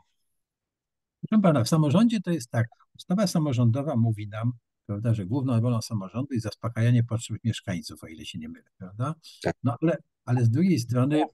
[1.30, 2.68] Proszę pana, w samorządzie to jest tak.
[2.96, 4.54] Ustawa samorządowa mówi nam,
[4.86, 9.16] prawda, że główną rolą samorządu jest zaspokajanie potrzeb mieszkańców, o ile się nie mylę, prawda?
[9.44, 9.56] Tak.
[9.64, 11.28] No ale, ale z drugiej strony e,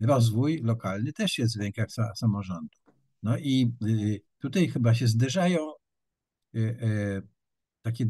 [0.00, 2.78] rozwój lokalny też jest w rękach sa, samorządu.
[3.22, 5.58] No i y, tutaj chyba się zderzają
[6.54, 7.22] y,
[7.82, 8.06] takie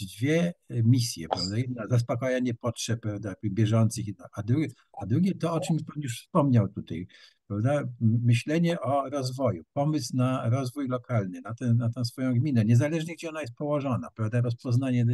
[0.00, 0.52] dwie
[0.84, 1.58] misje, prawda?
[1.58, 6.68] Jedna zaspokajanie potrzeb prawda, bieżących, a drugie, a drugie to, o czym Pan już wspomniał
[6.68, 7.06] tutaj,
[7.46, 7.82] prawda?
[8.00, 13.28] Myślenie o rozwoju, pomysł na rozwój lokalny, na, ten, na tę swoją gminę, niezależnie gdzie
[13.28, 14.40] ona jest położona, prawda?
[14.40, 15.06] Rozpoznanie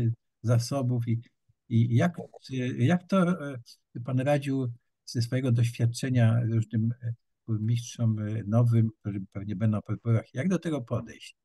[0.43, 1.21] zasobów i,
[1.69, 2.17] i jak,
[2.79, 3.37] jak to
[4.05, 4.73] Pan radził
[5.07, 6.91] ze swojego doświadczenia różnym
[7.47, 11.37] burmistrzom nowym, którzy pewnie będą po wyborach, jak do tego podejść?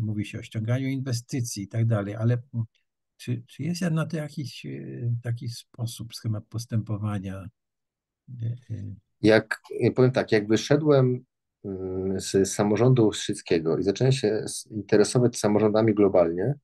[0.00, 2.42] Mówi się o ściąganiu inwestycji i tak dalej, ale
[3.16, 4.66] czy, czy jest na to jakiś
[5.22, 7.48] taki sposób, schemat postępowania?
[9.22, 9.60] Jak
[9.94, 11.24] powiem tak, jak wyszedłem
[11.64, 16.54] mm, z samorządu wszystkiego i zacząłem się interesować samorządami globalnie,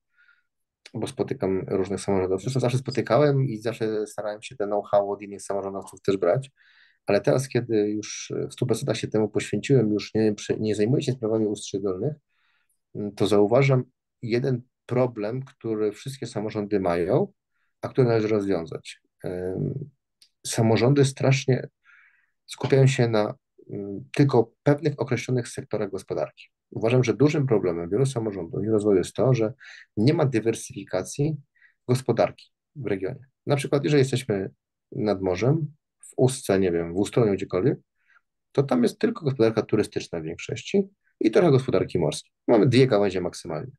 [0.93, 2.43] bo spotykam różnych samorządowców.
[2.43, 6.51] Zresztą zawsze spotykałem i zawsze starałem się ten know-how od innych samorządowców też brać,
[7.05, 11.45] ale teraz, kiedy już w 100% się temu poświęciłem, już nie, nie zajmuję się sprawami
[11.45, 12.26] ustrzy dolnych, mm,
[13.15, 13.83] to zauważam
[14.21, 17.33] jeden problem, który wszystkie samorządy mają,
[17.81, 19.01] a który należy rozwiązać.
[20.47, 21.67] Samorządy strasznie
[22.45, 23.35] skupiają się na
[23.69, 26.45] mm, tylko pewnych określonych sektorach gospodarki.
[26.71, 29.53] Uważam, że dużym problemem wielu samorządów i rozwoju jest to, że
[29.97, 31.37] nie ma dywersyfikacji
[31.87, 33.25] gospodarki w regionie.
[33.45, 34.49] Na przykład, jeżeli jesteśmy
[34.91, 37.79] nad morzem, w Ustce, nie wiem, w Ustroniu, gdziekolwiek,
[38.51, 42.31] to tam jest tylko gospodarka turystyczna w większości i trochę gospodarki morskiej.
[42.47, 43.71] Mamy dwie gałęzie maksymalnie.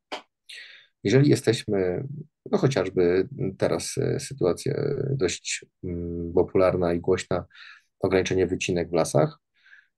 [1.03, 2.03] Jeżeli jesteśmy,
[2.51, 4.73] no chociażby teraz e, sytuacja
[5.11, 7.45] dość mm, popularna i głośna,
[7.99, 9.39] ograniczenie wycinek w lasach,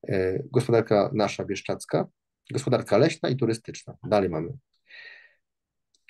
[0.08, 2.08] e, gospodarka nasza bieszczacka,
[2.52, 3.98] gospodarka leśna i turystyczna.
[4.04, 4.50] Dalej mamy.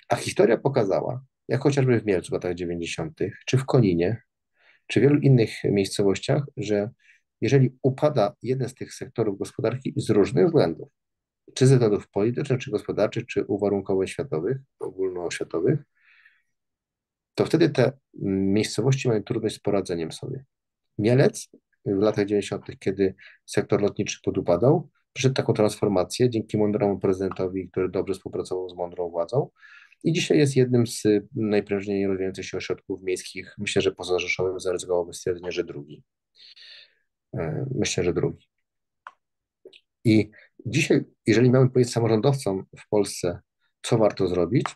[0.08, 4.22] A historia pokazała, jak chociażby w Mielcu w latach 90., czy w Koninie,
[4.86, 6.90] czy w wielu innych miejscowościach, że
[7.40, 10.88] jeżeli upada jeden z tych sektorów gospodarki z różnych względów,
[11.54, 15.78] czy ze względów politycznych, czy gospodarczych, czy uwarunkowań światowych, ogólnoświatowych,
[17.34, 17.92] to wtedy te
[18.24, 20.44] miejscowości mają trudność z poradzeniem sobie.
[20.98, 21.48] Mielec
[21.86, 23.14] w latach 90., kiedy
[23.46, 29.50] sektor lotniczy podupadał, przeszedł taką transformację dzięki mądremu prezydentowi, który dobrze współpracował z mądrą władzą.
[30.04, 31.02] I dzisiaj jest jednym z
[31.34, 33.54] najprężniej rozwijających się ośrodków miejskich.
[33.58, 36.02] Myślę, że poza Rzeszowem zaryzykowałoby stwierdzenie, że drugi.
[37.34, 38.46] E, myślę, że drugi.
[40.04, 40.30] I
[40.66, 43.40] dzisiaj, jeżeli mamy powiedzieć samorządowcom w Polsce,
[43.82, 44.66] co warto zrobić,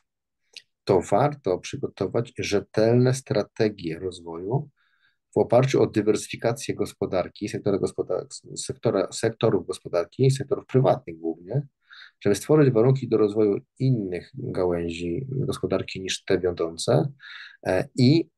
[0.84, 4.68] to warto przygotować rzetelne strategie rozwoju
[5.34, 11.62] w oparciu o dywersyfikację gospodarki, sektora gospodar sektora, sektorów gospodarki, sektorów prywatnych głównie,
[12.20, 17.12] żeby stworzyć warunki do rozwoju innych gałęzi gospodarki niż te wiodące
[17.66, 18.28] e, i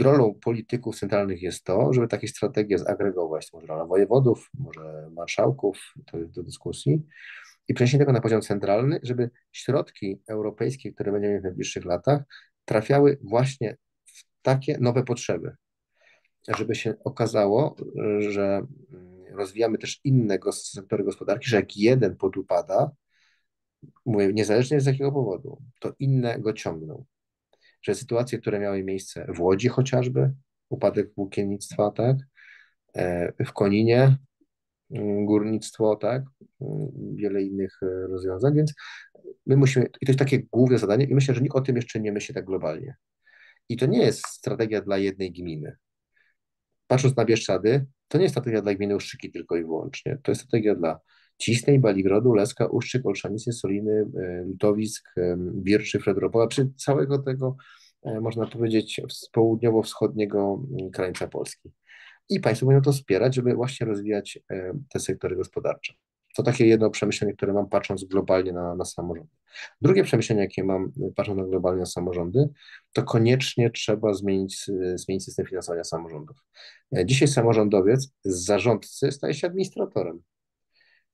[0.00, 6.18] rolą polityków centralnych jest to, żeby takie strategie zagregować, może rola wojewodów, może marszałków, to
[6.18, 7.02] jest do dyskusji,
[7.68, 12.22] i przeniesienie tego na poziom centralny, żeby środki europejskie, które będziemy w najbliższych latach,
[12.64, 15.56] trafiały właśnie w takie nowe potrzeby.
[16.48, 17.76] Żeby się okazało,
[18.18, 18.66] że
[19.32, 22.90] rozwijamy też inne sektory gospodarki, że jak jeden podupada,
[24.06, 27.04] mówię, niezależnie z jakiego powodu, to inne go ciągną
[27.82, 30.32] że sytuacje, które miały miejsce w Łodzi chociażby,
[30.68, 32.16] upadek włókiennictwa, tak,
[32.96, 34.16] e, w Koninie
[34.90, 36.22] mm, górnictwo, tak,
[36.60, 38.74] mm, wiele innych e, rozwiązań, więc
[39.46, 42.00] my musimy, i to jest takie główne zadanie i myślę, że nikt o tym jeszcze
[42.00, 42.96] nie myśli tak globalnie.
[43.68, 45.76] I to nie jest strategia dla jednej gminy.
[46.86, 50.40] Patrząc na Bieszczady, to nie jest strategia dla gminy Uszczyki tylko i wyłącznie, to jest
[50.40, 51.00] strategia dla
[51.40, 57.56] Cisnej, Baligrodu, Leska, Uszczyk, Olszanicy, Soliny, e, Lutowisk, e, Birczy, Fredropola, czy całego tego,
[58.02, 59.00] e, można powiedzieć,
[59.32, 61.70] południowo-wschodniego mm, krańca Polski.
[62.28, 64.38] I państwo powinno to wspierać, żeby właśnie rozwijać
[64.92, 65.94] te sektory gospodarcze.
[66.36, 69.30] To takie jedno przemyślenie, które mam patrząc globalnie na, na samorządy.
[69.80, 72.48] Drugie przemyślenie, jakie mam patrząc na globalnie na samorządy,
[72.92, 76.36] to koniecznie trzeba zmienić, zmienić system finansowania samorządów.
[77.04, 80.22] Dzisiaj samorządowiec z zarządcy staje się administratorem.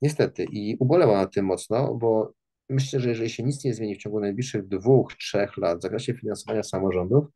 [0.02, 2.32] Niestety i ubolewam na tym mocno, bo
[2.68, 6.14] myślę, że jeżeli się nic nie zmieni w ciągu najbliższych dwóch, trzech lat w zakresie
[6.14, 7.26] finansowania samorządów,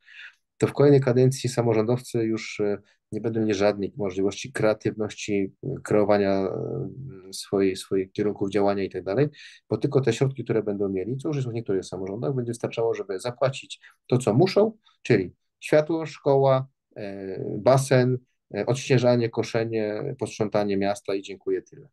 [0.59, 2.79] to w kolejnej kadencji samorządowcy już e,
[3.12, 5.53] nie będą mieli żadnej możliwości kreatywności,
[5.85, 9.29] kreowania e, swoich, swoich kierunków działania i tak dalej,
[9.68, 12.94] bo tylko te środki, które będą mieli, co już jest w niektórych samorządach, będzie wystarczało,
[12.94, 18.18] żeby zapłacić to, co muszą, czyli światło, szkoła, e, basen,
[18.66, 21.88] odśnieżanie, koszenie, posprzątanie miasta i dziękuję tyle.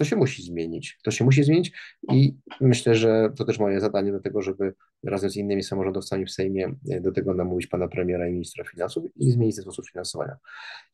[0.00, 0.98] To się musi zmienić.
[1.02, 1.72] To się musi zmienić
[2.12, 6.30] i myślę, że to też moje zadanie do tego, żeby razem z innymi samorządowcami w
[6.30, 10.36] Sejmie e, do tego namówić pana premiera i ministra finansów i zmienić ten sposób finansowania.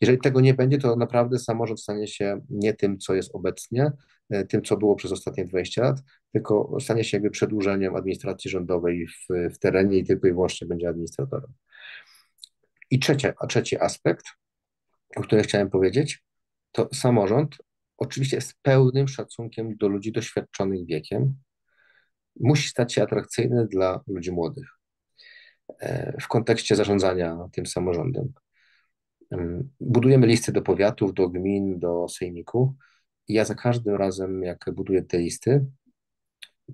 [0.00, 3.92] Jeżeli tego nie będzie, to naprawdę samorząd stanie się nie tym, co jest obecnie,
[4.30, 9.06] e, tym, co było przez ostatnie 20 lat, tylko stanie się jakby przedłużeniem administracji rządowej
[9.06, 11.52] w, w terenie i tylko i wyłącznie będzie administratorem.
[12.90, 14.26] I trzecie, a trzeci aspekt,
[15.16, 16.22] o którym chciałem powiedzieć,
[16.72, 17.56] to samorząd
[17.98, 21.34] oczywiście z pełnym szacunkiem do ludzi doświadczonych wiekiem,
[22.40, 24.68] musi stać się atrakcyjny dla ludzi młodych
[25.80, 28.32] e, w kontekście zarządzania tym samorządem.
[29.32, 32.74] Ym, Budujemy listy do powiatów, do gmin, do sejmiku.
[33.28, 35.66] I ja za każdym razem, jak buduję te listy,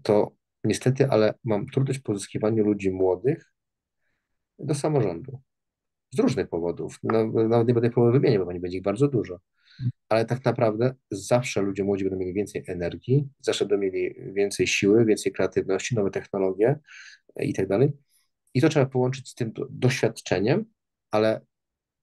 [0.03, 0.33] to
[0.65, 3.53] niestety, ale mam trudność w pozyskiwaniu ludzi młodych
[4.59, 5.41] do samorządu.
[6.11, 6.99] Z różnych powodów.
[7.03, 9.39] No, nawet nie będę ich wymieniał, bo nie będzie ich bardzo dużo.
[10.09, 15.05] Ale tak naprawdę zawsze ludzie młodzi będą mieli więcej energii, zawsze będą mieli więcej siły,
[15.05, 16.79] więcej kreatywności, nowe technologie
[17.37, 17.93] i tak dalej.
[18.55, 20.65] I to trzeba połączyć z tym do- doświadczeniem,
[21.11, 21.41] ale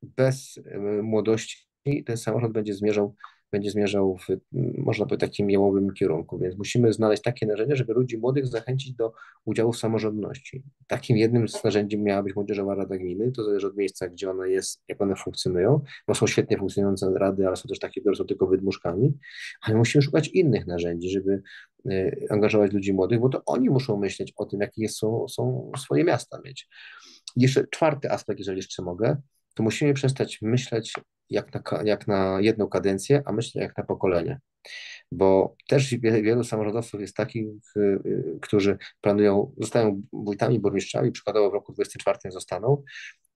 [0.02, 1.70] bez y, młodości
[2.06, 3.16] ten samorząd będzie zmierzał,
[3.52, 4.28] będzie zmierzał w,
[4.78, 6.40] można powiedzieć, takim jałowym kierunku.
[6.40, 9.14] Więc musimy znaleźć takie narzędzia, żeby ludzi młodych zachęcić do
[9.46, 10.64] udziału w samorządności.
[10.88, 13.32] Takim jednym z narzędzi miała być Młodzieżowa Rada Gminy.
[13.32, 17.48] To zależy od miejsca, gdzie ona jest, jak one funkcjonują, bo są świetnie funkcjonujące rady,
[17.48, 19.14] ale są też takie, które są tylko wydmuszkami.
[19.62, 21.42] Ale musimy szukać innych narzędzi, żeby
[21.92, 26.04] y, angażować ludzi młodych, bo to oni muszą myśleć o tym, jakie są, są swoje
[26.04, 26.68] miasta mieć.
[27.36, 29.18] Jeszcze czwarty aspekt, jeżeli jeszcze mogę,
[29.56, 30.94] to musimy przestać myśleć
[31.30, 34.40] jak na, jak na jedną kadencję, a myśleć jak na pokolenie.
[35.12, 37.46] Bo też wie- wielu samorządowców jest takich,
[37.78, 42.84] y, y, którzy planują, zostają wójtami, burmistrzami, przykładowo w roku 2024 zostaną,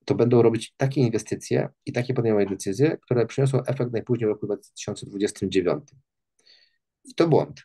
[0.05, 4.45] to będą robić takie inwestycje i takie podejmować decyzje, które przyniosą efekt najpóźniej w roku
[4.45, 5.83] 2029.
[7.05, 7.61] I to błąd.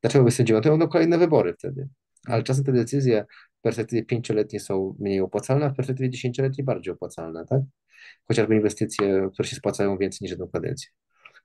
[0.00, 0.64] Dlaczego 29?
[0.64, 1.88] Będą kolejne wybory wtedy.
[2.26, 3.24] Ale czasem te decyzje
[3.58, 7.60] w perspektywie pięcioletniej są mniej opłacalne, a w perspektywie dziesięcioletniej bardziej opłacalne, tak?
[8.28, 10.90] Chociażby inwestycje, które się spłacają więcej niż jedną kadencję.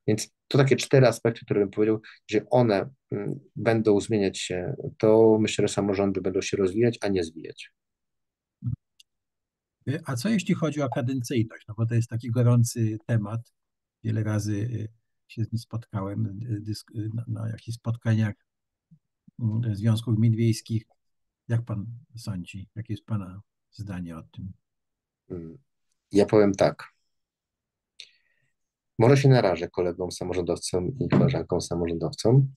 [0.07, 5.37] Więc to takie cztery aspekty, które bym powiedział, że one mm, będą zmieniać się, to
[5.39, 7.71] myślę, że samorządy będą się rozwijać, a nie zwijać.
[10.05, 11.67] A co jeśli chodzi o kadencyjność?
[11.67, 13.53] No bo to jest taki gorący temat.
[14.03, 14.87] Wiele razy y,
[15.27, 18.35] się z nim spotkałem y, y, na, jakichś spotkaniach
[19.39, 20.83] mm, Związków Gmin Wiejskich.
[21.47, 22.69] Jak pan sądzi?
[22.75, 23.41] Jakie jest pana
[23.71, 24.53] zdanie o tym?
[26.11, 26.83] Ja powiem tak.
[28.99, 32.53] Może się narażę kolegom samorządowcom i koleżankom samorządowcom,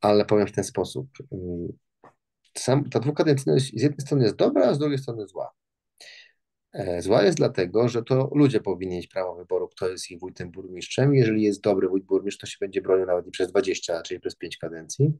[0.00, 1.08] ale powiem w ten sposób.
[1.32, 1.68] Mm,
[2.58, 5.50] Sam, ta dwukadencyjność z jednej strony jest dobra, a z drugiej strony zła.
[6.72, 10.50] E, Zła jest dlatego, że to ludzie powinni mieć prawo wyboru, kto jest ich wójtem,
[10.50, 11.14] burmistrzem.
[11.14, 14.36] Jeżeli jest dobry wójt, burmistrz, to się będzie bronił nawet nie przez 20, czyli przez
[14.36, 15.12] 5 kadencji.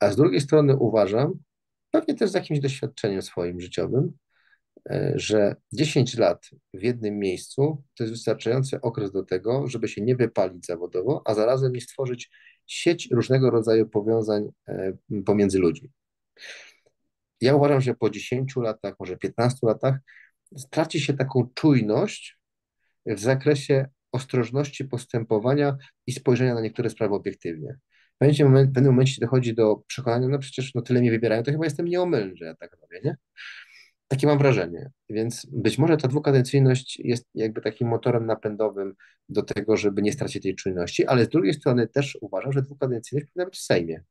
[0.00, 1.32] A z drugiej strony uważam,
[1.90, 4.16] pewnie też z jakimś doświadczeniem swoim życiowym,
[5.14, 10.16] że 10 lat w jednym miejscu to jest wystarczający okres do tego, żeby się nie
[10.16, 12.30] wypalić zawodowo, a zarazem nie stworzyć
[12.66, 14.92] sieć różnego rodzaju powiązań e,
[15.26, 15.90] pomiędzy ludźmi.
[17.40, 19.96] Ja uważam, że po 10 latach, może 15 latach,
[20.70, 22.38] traci się taką czujność
[23.06, 27.78] w zakresie ostrożności postępowania i spojrzenia na niektóre sprawy obiektywnie.
[28.14, 31.42] W pewnym momencie, w pewnym momencie dochodzi do przekonania, no przecież no tyle mnie wybierają,
[31.42, 33.16] to chyba jestem nieomylny, że ja tak robię, nie?
[34.14, 34.90] Takie mam wrażenie.
[35.10, 38.94] Więc być może ta dwukadencyjność jest jakby takim motorem napędowym
[39.28, 43.32] do tego, żeby nie stracić tej czujności, ale z drugiej strony też uważam, że dwukadencyjność
[43.32, 44.02] powinna być w Sejmie.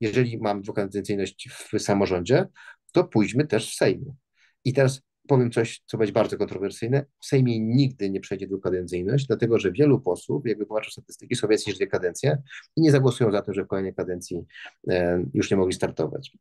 [0.00, 2.46] Jeżeli mam dwukadencyjność w samorządzie,
[2.92, 4.14] to pójdźmy też w Sejmie.
[4.64, 7.04] I teraz powiem coś, co będzie bardzo kontrowersyjne.
[7.20, 11.70] W Sejmie nigdy nie przejdzie dwukadencyjność, dlatego że wielu posłów, jakby popatrzą statystyki, są więcej
[11.70, 12.42] niż dwie kadencje
[12.76, 14.44] i nie zagłosują za tym, że w kolejnej kadencji
[14.88, 16.36] e, już nie mogli startować.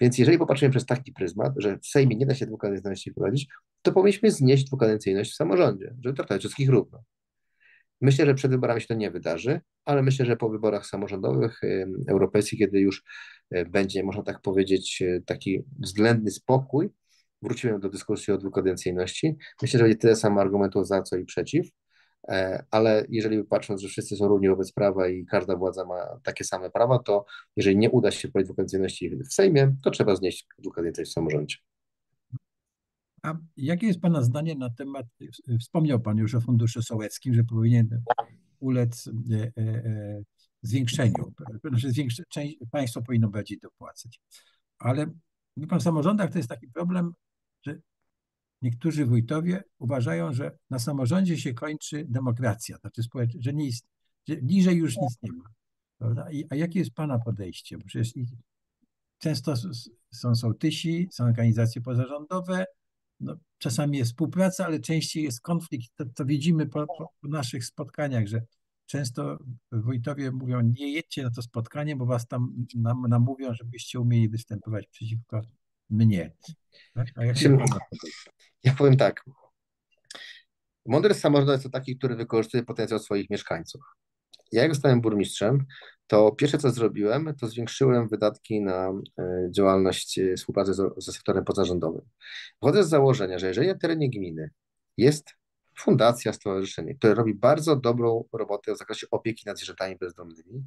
[0.00, 3.48] Więc jeżeli popatrzymy przez taki pryzmat, że w Sejmie nie da się dwukadencyjności wprowadzić,
[3.82, 7.02] to powinniśmy znieść dwukadencyjność w samorządzie, żeby traktować wszystkich równo.
[8.00, 11.86] Myślę, że przed wyborami się to nie wydarzy, ale myślę, że po wyborach samorządowych y,
[12.08, 13.04] europejskich, kiedy już
[13.54, 16.90] y, będzie, można tak powiedzieć, taki względny spokój,
[17.42, 19.36] wrócimy do dyskusji o dwukadencyjności.
[19.62, 21.66] Myślę, że będzie tyle samo argumentów za, co i przeciw,
[22.28, 26.44] e, ale jeżeli patrząc, że wszyscy są równi wobec prawa i każda władza ma takie
[26.44, 27.24] same prawa, to
[27.56, 31.56] jeżeli nie uda się wprowadzić dwukadencyjności w Sejmie, to trzeba znieść dwukadencyjność w samorządzie.
[33.22, 35.06] A jakie jest Pana zdanie na temat,
[35.60, 38.02] wspomniał Pan już o Funduszu Sołeckim, że powinien
[38.60, 40.22] ulec e, e,
[40.62, 44.20] zwiększeniu, znaczy zwiększe, część, państwo powinno bardziej dopłacać.
[44.78, 45.06] Ale
[45.56, 47.12] w samorządach to jest taki problem,
[47.62, 47.80] że
[48.62, 53.02] niektórzy wójtowie uważają, że na samorządzie się kończy demokracja, znaczy
[53.38, 53.86] że, nie ist,
[54.28, 55.44] że bliżej już nic nie ma.
[55.98, 56.30] Prawda?
[56.30, 57.78] I, a jakie jest Pana podejście?
[57.78, 58.12] Bo przecież
[59.18, 59.54] często
[60.12, 62.64] są sołtysi, są organizacje pozarządowe,
[63.20, 65.90] no, czasami jest współpraca, ale częściej jest konflikt.
[65.94, 66.86] To, to widzimy po
[67.20, 68.42] po naszych spotkaniach, że
[68.86, 69.38] często
[69.72, 74.86] wójtowie mówią, nie jedźcie na to spotkanie, bo was tam nam, namówią, żebyście umieli występować
[74.86, 75.42] przeciwko
[75.90, 76.32] mnie.
[76.94, 77.08] Tak?
[77.16, 77.20] A
[77.58, 78.30] pana podejście?
[78.64, 79.24] Ja powiem tak.
[80.86, 83.80] Mądry samorząd to taki, który wykorzystuje potencjał swoich mieszkańców.
[84.52, 85.66] Ja jak zostałem burmistrzem,
[86.06, 91.44] to pierwsze co zrobiłem, to zwiększyłem wydatki na e, działalność, e, współpracę z- ze sektorem
[91.44, 92.02] pozarządowym.
[92.56, 94.50] Wchodzę z założenia, że jeżeli na terenie gminy
[94.96, 95.30] jest
[95.78, 100.64] fundacja, stowarzyszenie, które robi bardzo dobrą robotę w zakresie opieki nad zwierzętami bezdomnymi,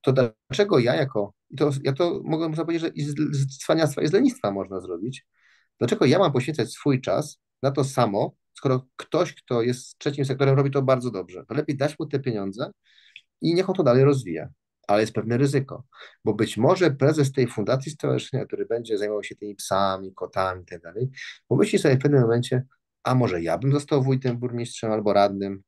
[0.00, 4.02] to dlaczego ja jako, i to, ja to mogę można powiedzieć, że i z, cwaniactwa
[4.02, 5.26] i z lenistwa można zrobić,
[5.78, 10.56] dlaczego ja mam poświęcać swój czas na to samo, skoro ktoś, kto jest trzecim sektorem,
[10.56, 11.44] robi to bardzo dobrze.
[11.48, 12.70] To lepiej dać mu te pieniądze
[13.40, 14.48] i niech on to dalej rozwija.
[14.88, 15.84] Ale jest pewne ryzyko,
[16.24, 20.64] bo być może prezes tej fundacji stowarzyszenia, który będzie zajmował się tymi psami, kotami i
[20.66, 20.94] tak
[21.48, 22.62] pomyśli sobie w pewnym momencie,
[23.02, 25.62] a może ja bym został wójtem, burmistrzem albo radnym,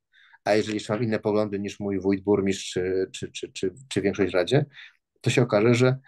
[0.45, 4.01] a jeżeli jeszcze mam inne poglądy niż mój wójt, burmistrz czy, czy, czy, czy, czy
[4.03, 4.67] większość Radzie,
[5.21, 5.99] to się okaże, że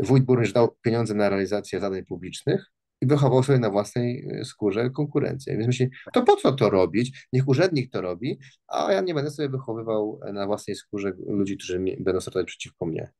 [0.00, 4.90] wójt, burmistrz dał pieniądze na realizację zadań publicznych i wychował sobie na własnej e, skórze
[4.90, 5.56] konkurencję.
[5.56, 7.26] Więc myśli, to po co to robić?
[7.32, 8.38] Niech urzędnik to robi,
[8.68, 13.12] a ja nie będę sobie wychowywał na własnej skórze ludzi, którzy będą startować przeciwko mnie.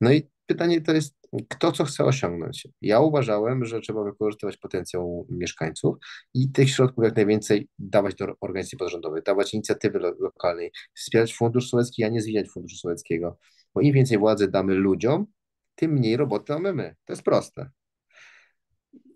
[0.00, 1.16] No i pytanie to jest,
[1.48, 2.68] kto co chce osiągnąć.
[2.82, 5.96] Ja uważałem, że trzeba wykorzystywać potencjał mieszkańców
[6.34, 11.70] i tych środków jak najwięcej dawać do organizacji pozarządowej, dawać inicjatywy lo lokalnej, wspierać Fundusz
[11.70, 13.38] Sołecki, a nie zwijać Funduszu Sołeckiego.
[13.74, 15.26] Bo im więcej władzy damy ludziom,
[15.74, 16.96] tym mniej roboty mamy my.
[17.04, 17.70] To jest proste.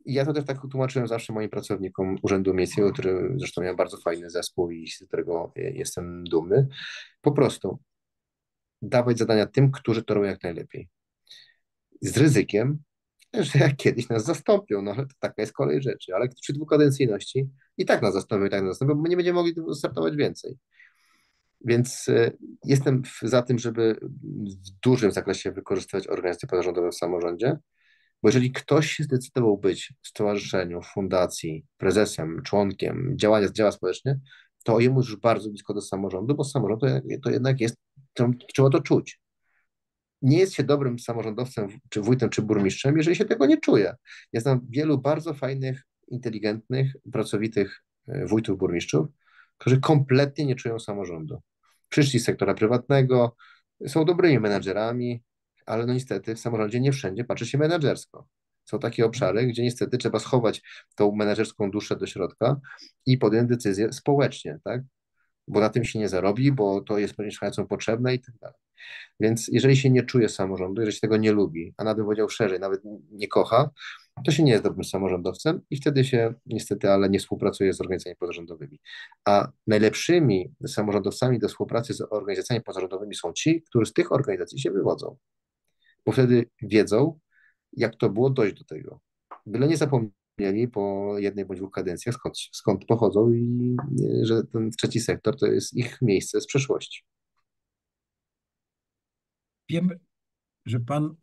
[0.07, 4.31] Ja to też tak tłumaczyłem zawsze moim pracownikom Urzędu Miejskiego, który zresztą miał bardzo fajny
[4.31, 6.68] zespół i z którego jestem dumny.
[7.20, 7.78] Po prostu
[8.83, 10.89] dawać zadania tym, którzy to robią jak najlepiej.
[12.03, 12.78] Z ryzykiem,
[13.35, 17.49] że jak kiedyś nas zastąpią, no ale to taka jest kolej rzeczy, ale przy dwukadencyjności
[17.78, 20.59] i tak nas zastąpią, i tak nas zastąpią, bo nie będziemy mogli startować więcej.
[21.64, 22.31] Więc e,
[22.64, 23.97] jestem za tym, żeby
[24.64, 27.57] w dużym zakresie wykorzystywać organizacje pozarządowe w samorządzie,
[28.22, 34.18] bo jeżeli ktoś się zdecydował być w stowarzyszeniu, fundacji, prezesem, członkiem, działania, działa społecznie,
[34.64, 36.83] to jemu już bardzo blisko do samorządu, bo samorząd
[37.22, 37.76] to jednak jest,
[38.55, 39.20] trzeba to czuć.
[40.22, 43.94] Nie jest się dobrym samorządowcem, czy wójtem, czy burmistrzem, jeżeli się tego nie czuje.
[44.32, 49.07] Ja znam wielu bardzo fajnych, inteligentnych, pracowitych e, wójtów, burmistrzów,
[49.59, 51.40] którzy kompletnie nie czują samorządu.
[51.88, 53.36] Przyszli z sektora prywatnego,
[53.86, 55.22] są dobrymi menedżerami,
[55.66, 58.28] ale no niestety w samorządzie nie wszędzie patrzy się menedżersko.
[58.64, 60.62] Są takie obszary, gdzie niestety trzeba schować
[60.94, 62.57] tą menedżerską duszę do środka
[63.07, 64.82] i podjąć decyzję społecznie, tak?
[65.51, 68.57] Bo na tym się nie zarobi, bo to jest mieszkańcom potrzebne i tak dalej.
[69.20, 72.61] Więc jeżeli się nie czuje samorządu, jeżeli się tego nie lubi, a nawet powiedział szerzej,
[72.61, 72.80] nawet
[73.11, 73.70] nie kocha,
[74.24, 78.16] to się nie jest dobrym samorządowcem i wtedy się niestety, ale nie współpracuje z organizacjami
[78.16, 78.80] pozarządowymi.
[79.24, 84.70] A najlepszymi samorządowcami do współpracy z organizacjami pozarządowymi są ci, którzy z tych organizacji się
[84.70, 85.16] wywodzą
[86.07, 87.18] bo wtedy wiedzą,
[87.72, 89.01] jak to było dojść do tego.
[89.46, 89.76] Byle nie
[90.41, 93.76] zapomnieli po jednej bądź dwóch kadencjach, skąd, skąd pochodzą i
[94.22, 97.03] że ten trzeci sektor to jest ich miejsce z przeszłości.
[99.68, 99.91] Wiem,
[100.66, 101.14] że pan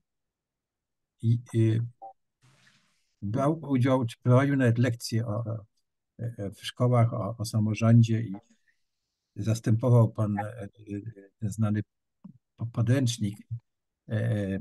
[1.22, 1.80] i, i,
[3.22, 5.66] brał udział, czy prowadził nawet lekcje o, o,
[6.56, 8.36] w szkołach o, o samorządzie i
[9.36, 10.70] zastępował pan e,
[11.40, 11.82] ten znany
[12.72, 13.38] podręcznik
[14.10, 14.60] E,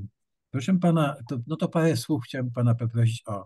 [0.51, 3.45] proszę pana, to, no to parę słów chciałem pana poprosić o e,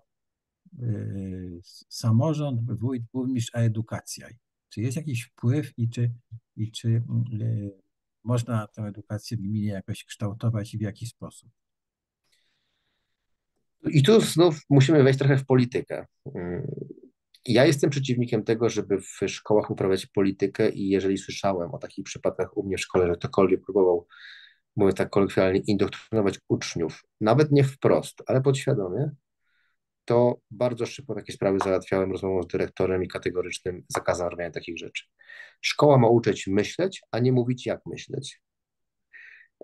[1.89, 4.29] samorząd, wójt, burmistrz, a edukacja.
[4.69, 6.13] Czy jest jakiś wpływ i czy,
[6.57, 7.71] i czy e,
[8.25, 11.51] można tę edukację w gminie jakoś kształtować i w jaki sposób?
[13.91, 16.07] I tu znów musimy wejść trochę w politykę.
[17.47, 22.57] Ja jestem przeciwnikiem tego, żeby w szkołach uprawiać politykę i jeżeli słyszałem o takich przypadkach
[22.57, 24.07] u mnie w szkole, że ktokolwiek próbował
[24.77, 29.11] mówię tak kolokwialnie, indoktrynować uczniów, nawet nie wprost, ale podświadomie,
[30.11, 35.05] to bardzo szybko takie sprawy załatwiałem rozmową z dyrektorem i kategorycznym zakazem robienia takich rzeczy.
[35.61, 38.41] Szkoła ma uczyć myśleć, a nie mówić jak myśleć.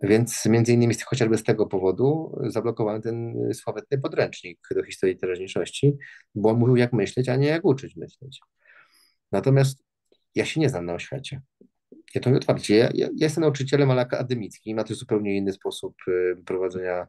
[0.03, 5.97] Więc między innymi chociażby z tego powodu zablokowałem ten sławetny podręcznik do historii teraźniejszości,
[6.35, 8.41] bo on mówił jak myśleć, a nie jak uczyć myśleć.
[9.33, 9.83] Natomiast
[10.35, 11.41] ja się nie znam na oświacie.
[12.15, 12.77] Ja to otwarcie.
[12.77, 17.07] Ja, ja, ja jestem nauczycielem, ale akademickim, ma to zupełnie inny sposób y, prowadzenia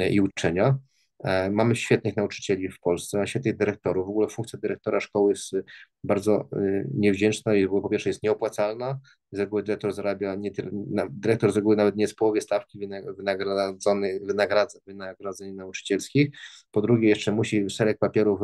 [0.00, 0.78] y, i uczenia.
[1.24, 4.06] E, mamy świetnych nauczycieli w Polsce, świetnych dyrektorów.
[4.06, 5.64] W ogóle funkcja dyrektora szkoły jest y,
[6.04, 6.48] bardzo
[6.94, 9.00] niewdzięczna i po pierwsze jest nieopłacalna.
[9.32, 10.50] Z reguły dyrektor zarabia, nie,
[11.10, 16.28] dyrektor z reguły nawet nie jest połowie stawki wynagradzony, wynagradza, wynagrodzeń nauczycielskich.
[16.70, 18.40] Po drugie jeszcze musi szereg papierów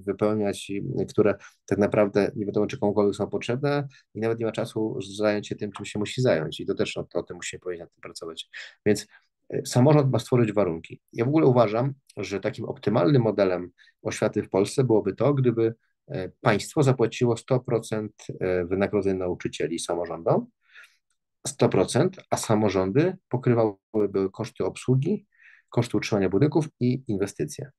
[0.00, 0.72] wypełniać,
[1.08, 1.34] które
[1.66, 5.56] tak naprawdę nie wiadomo czy komukolwiek są potrzebne i nawet nie ma czasu zająć się
[5.56, 6.60] tym, czym się musi zająć.
[6.60, 8.48] I to też o, o tym musimy powiedzieć, nad tym pracować.
[8.86, 9.06] Więc
[9.64, 11.00] samorząd ma stworzyć warunki.
[11.12, 13.70] Ja w ogóle uważam, że takim optymalnym modelem
[14.02, 15.74] oświaty w Polsce byłoby to, gdyby
[16.08, 18.08] e, państwo zapłaciło 100%
[18.40, 20.46] e, wynagrodzeń nauczycieli samorządom,
[21.48, 25.26] 100%, a samorządy pokrywałyby koszty obsługi,
[25.70, 27.70] koszty utrzymania budynków i inwestycje.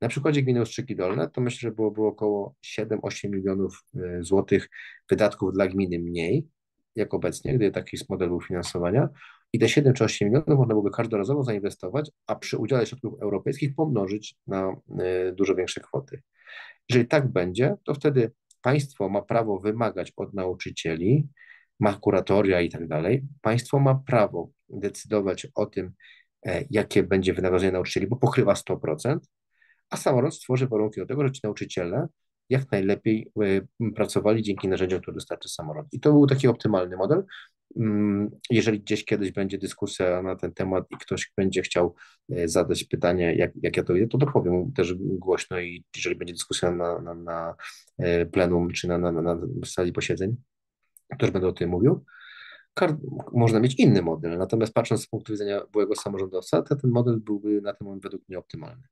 [0.00, 4.68] Na przykładzie gminy Ostrzyki Dolne to myślę, że byłoby około 7-8 milionów e, złotych
[5.10, 6.48] wydatków dla gminy mniej,
[6.96, 9.08] jak obecnie, gdy taki jest model finansowania.
[9.52, 13.74] I te 7 czy 8 milionów można byłoby każdorazowo zainwestować, a przy udziale środków europejskich
[13.74, 16.22] pomnożyć na e, dużo większe kwoty.
[16.88, 18.32] Jeżeli tak będzie, to wtedy
[18.62, 21.28] państwo ma prawo wymagać od nauczycieli,
[21.80, 23.24] ma kuratoria i tak dalej.
[23.40, 25.92] Państwo ma prawo decydować o tym,
[26.46, 29.18] e, jakie będzie wynagrodzenie nauczycieli, bo pokrywa 100%,
[29.90, 32.08] a samorząd stworzy warunki do tego, że ci nauczyciele
[32.50, 33.32] jak najlepiej
[33.80, 35.88] e, pracowali dzięki narzędziom, które dostarczy samorząd.
[35.92, 37.24] I to był taki optymalny model.
[37.76, 41.94] Mm, jeżeli gdzieś kiedyś będzie dyskusja na ten temat i ktoś będzie chciał
[42.32, 46.34] e, zadać pytanie, jak, jak ja to widzę, to dopowiem też głośno i jeżeli będzie
[46.34, 47.54] dyskusja na, na, na
[48.32, 50.36] plenum czy na, na, na sali posiedzeń,
[51.18, 52.04] też będę o tym mówił.
[53.32, 57.60] Można mieć inny model, natomiast patrząc z punktu widzenia byłego samorządowca, to ten model byłby
[57.60, 58.82] na ten moment według mnie optymalny.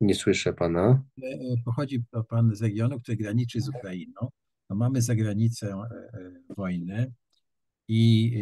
[0.00, 1.02] Nie słyszę pana.
[1.22, 4.30] E, e, pochodzi pan z regionu, który graniczy z Ukrainą.
[4.70, 7.12] No mamy za granicę e, wojny
[7.88, 8.40] i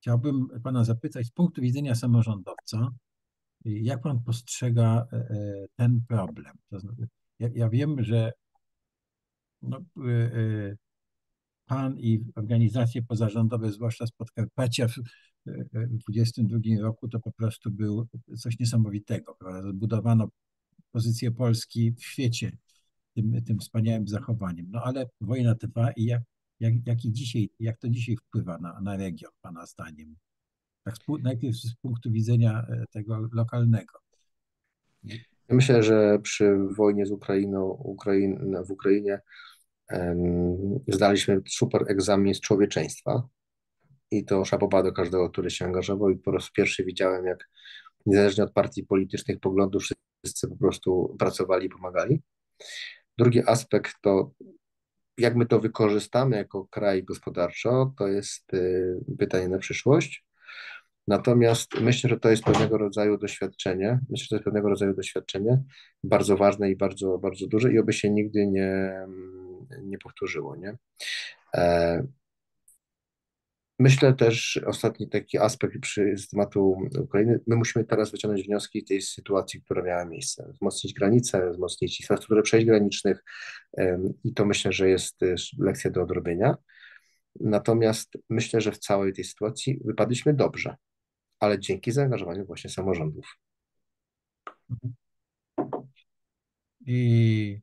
[0.00, 2.90] chciałbym pana zapytać z punktu widzenia samorządowca,
[3.64, 5.06] jak pan postrzega
[5.76, 6.52] ten problem?
[7.38, 8.32] Ja, ja wiem, że
[9.62, 9.80] no,
[11.66, 14.88] pan i organizacje pozarządowe, zwłaszcza z Podkarpacia
[15.72, 18.06] w 2022 roku, to po prostu był
[18.38, 19.34] coś niesamowitego.
[19.34, 19.70] Prawda?
[19.70, 20.28] Zbudowano
[20.92, 22.56] pozycję Polski w świecie
[23.14, 24.66] tym, tym wspaniałym zachowaniem.
[24.70, 26.22] No ale wojna trwa i jak,
[26.60, 30.16] jak, jak, i dzisiaj, jak to dzisiaj wpływa na, na region, pana zdaniem?
[30.84, 33.98] Tak najpierw z punktu widzenia e, tego lokalnego.
[35.48, 39.20] Myślę, że przy wojnie z Ukrainą, Ukrain, w Ukrainie
[40.88, 43.28] zdaliśmy super egzamin z człowieczeństwa
[44.10, 47.48] i to szapoba do każdego, który się angażował i po raz pierwszy widziałem, jak
[48.06, 52.22] niezależnie od partii politycznych, poglądów, wszyscy po prostu pracowali i pomagali.
[53.18, 54.30] Drugi aspekt to
[55.18, 60.26] jak my to wykorzystamy jako kraj gospodarczo, to jest y, pytanie na przyszłość.
[61.08, 64.00] Natomiast myślę, że to jest pewnego rodzaju doświadczenie.
[64.10, 65.62] Myślę, że to jest pewnego rodzaju doświadczenie
[66.04, 68.92] bardzo ważne i bardzo, bardzo duże i oby się nigdy nie,
[69.82, 70.56] nie powtórzyło.
[70.56, 70.76] Nie?
[73.80, 78.80] E, myślę też, ostatni taki aspekt przy z tematu Ukrainy, my musimy teraz wyciągnąć wnioski
[78.80, 80.52] z tej sytuacji, która miała miejsce.
[80.52, 83.24] Wzmocnić granice, wzmocnić infrastrukturę przejść granicznych
[84.24, 85.16] i to myślę, że jest
[85.58, 86.54] lekcja do odrobienia.
[87.40, 90.76] Natomiast myślę, że w całej tej sytuacji wypadliśmy dobrze
[91.40, 93.38] ale dzięki zaangażowaniu właśnie samorządów.
[96.86, 97.60] I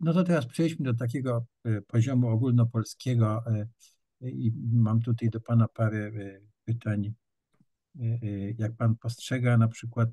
[0.00, 3.66] no to teraz przejdźmy do takiego e, poziomu ogólnopolskiego e,
[4.20, 7.14] i mam tutaj do Pana parę e, pytań.
[8.58, 10.08] Jak Pan postrzega na przykład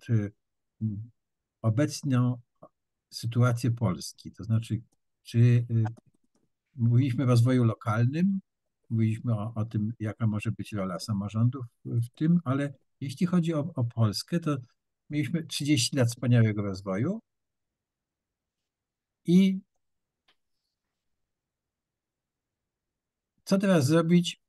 [1.61, 2.41] obecną
[3.09, 4.81] sytuację Polski, to znaczy,
[5.23, 5.65] czy
[6.75, 8.39] mówiliśmy o rozwoju lokalnym,
[8.89, 13.73] Mówiliśmy o, o tym, jaka może być rola samorządów w tym, ale jeśli chodzi o,
[13.75, 14.57] o Polskę, to
[15.09, 17.19] mieliśmy 30 lat wspaniałego rozwoju
[19.25, 19.59] i
[23.47, 24.41] co teraz zrobić?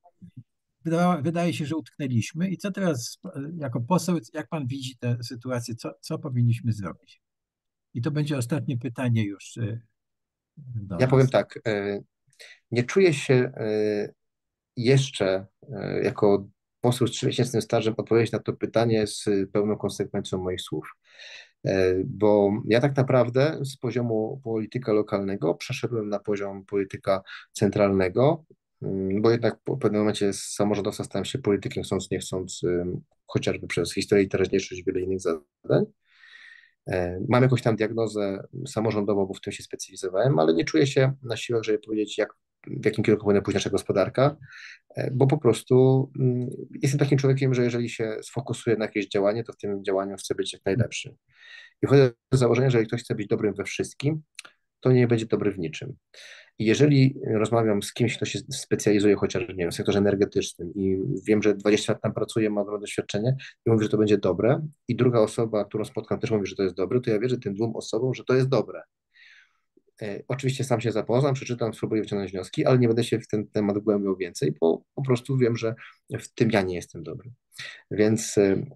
[1.22, 2.49] Wydaje się, że utknęliśmy.
[2.49, 3.18] I co teraz,
[3.59, 7.20] jako poseł, jak pan widzi tę sytuację, co, co powinniśmy zrobić?
[7.94, 9.59] I to będzie ostatnie pytanie już.
[9.59, 9.80] E,
[10.90, 11.11] ja nas.
[11.11, 11.59] powiem tak.
[11.66, 12.01] E,
[12.70, 14.12] nie czuję się e,
[14.76, 15.46] jeszcze
[16.03, 16.49] jako
[16.80, 20.92] poseł z trzymiesięcznym stażem odpowiedzieć na to pytanie z pełną konsekwencją moich słów.
[22.05, 27.22] Bo ja tak naprawdę z poziomu polityka lokalnego przeszedłem na poziom polityka
[27.53, 28.44] centralnego,
[29.20, 32.62] bo jednak w pewnym momencie z samorządowca stałem się politykiem, chcąc nie chcąc,
[33.26, 35.84] chociażby przez historię i teraźniejszość wiele innych zadań.
[36.88, 41.12] E, mam jakąś tam diagnozę samorządową, bo w tym się specjalizowałem, ale nie czuję się
[41.22, 42.34] na siłach, żeby powiedzieć, jak
[42.66, 44.36] w jakim kierunku powinna pójść nasza gospodarka,
[44.96, 46.48] e, bo po prostu mm,
[46.82, 50.34] jestem takim człowiekiem, że jeżeli się sfokusuję na jakieś działanie, to w tym działaniu chcę
[50.34, 51.16] być jak najlepszy.
[51.82, 54.22] I wchodzę do założenia, że jeżeli ktoś chce być dobrym we wszystkim,
[54.80, 55.96] to nie będzie dobry w niczym.
[56.59, 61.42] Jeżeli rozmawiam z kimś, kto się specjalizuje chociaż nie wiem, w sektorze energetycznym i wiem,
[61.42, 63.36] że 20 lat tam pracuje, ma dobre doświadczenie
[63.66, 66.62] i mówi, że to będzie dobre, i druga osoba, którą spotkam, też mówi, że to
[66.62, 68.82] jest dobre, to ja wierzę tym dwóm osobom, że to jest dobre.
[70.02, 73.46] E, oczywiście sam się zapoznam, przeczytam, spróbuję wyciągnąć wnioski, ale nie będę się w ten
[73.46, 75.74] temat głębiał więcej, bo po prostu wiem, że
[76.20, 77.30] w tym ja nie jestem dobry.
[77.90, 78.66] Więc e,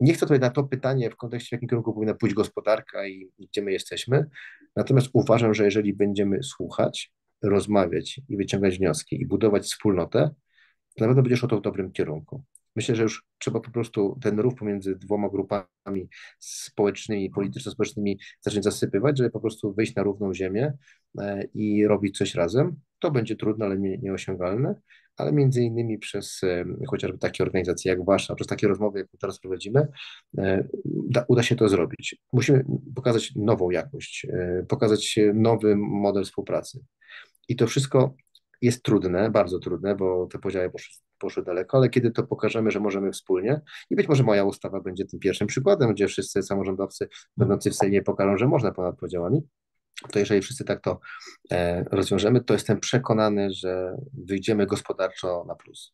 [0.00, 3.30] nie chcę tutaj na to pytanie w kontekście, w jakim kierunku powinna pójść gospodarka i
[3.38, 4.26] gdzie my jesteśmy.
[4.76, 10.30] Natomiast uważam, że jeżeli będziemy słuchać, rozmawiać i wyciągać wnioski i budować wspólnotę,
[10.96, 12.44] to na pewno będzie szło to w dobrym kierunku.
[12.76, 19.18] Myślę, że już trzeba po prostu ten rów pomiędzy dwoma grupami społecznymi, polityczno-społecznymi zacząć zasypywać,
[19.18, 20.72] żeby po prostu wyjść na równą ziemię
[21.18, 22.76] e, i robić coś razem.
[22.98, 24.74] To będzie trudne, ale nie, nieosiągalne,
[25.16, 29.40] ale między innymi przez e, chociażby takie organizacje jak wasza, przez takie rozmowy, jak teraz
[29.40, 29.88] prowadzimy,
[30.38, 32.16] e, da, uda się to zrobić.
[32.32, 34.26] Musimy pokazać nową jakość,
[34.68, 36.80] pokazać nowy model współpracy.
[37.48, 38.14] I to wszystko
[38.62, 42.80] jest trudne, bardzo trudne, bo te podziały poszły, poszły daleko, ale kiedy to pokażemy, że
[42.80, 47.70] możemy wspólnie i być może moja ustawa będzie tym pierwszym przykładem, gdzie wszyscy samorządowcy będący
[47.70, 49.42] w Sejmie pokażą, że można ponad podziałami,
[50.12, 51.00] to jeżeli wszyscy tak to
[51.52, 55.92] e, rozwiążemy, to jestem przekonany, że wyjdziemy gospodarczo na plus.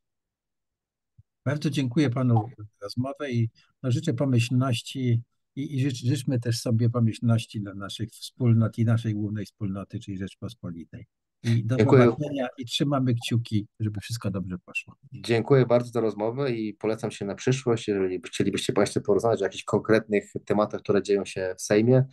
[1.45, 3.51] Bardzo dziękuję panu za rozmowę i
[3.83, 5.23] no, życzę pomyślności
[5.57, 10.19] i, i życz, życzmy też sobie pomyślności dla naszych wspólnot i naszej głównej wspólnoty, czyli
[10.19, 11.07] Rzeczpospolitej.
[11.45, 12.13] I do Dziękuję.
[12.59, 14.97] i trzymamy kciuki, żeby wszystko dobrze poszło.
[15.13, 17.89] Dziękuję bardzo za rozmowę i polecam się na przyszłość.
[17.89, 22.05] Jeżeli chcielibyście Państwo porozmawiać o jakichś konkretnych tematach, które dzieją się w Sejmie,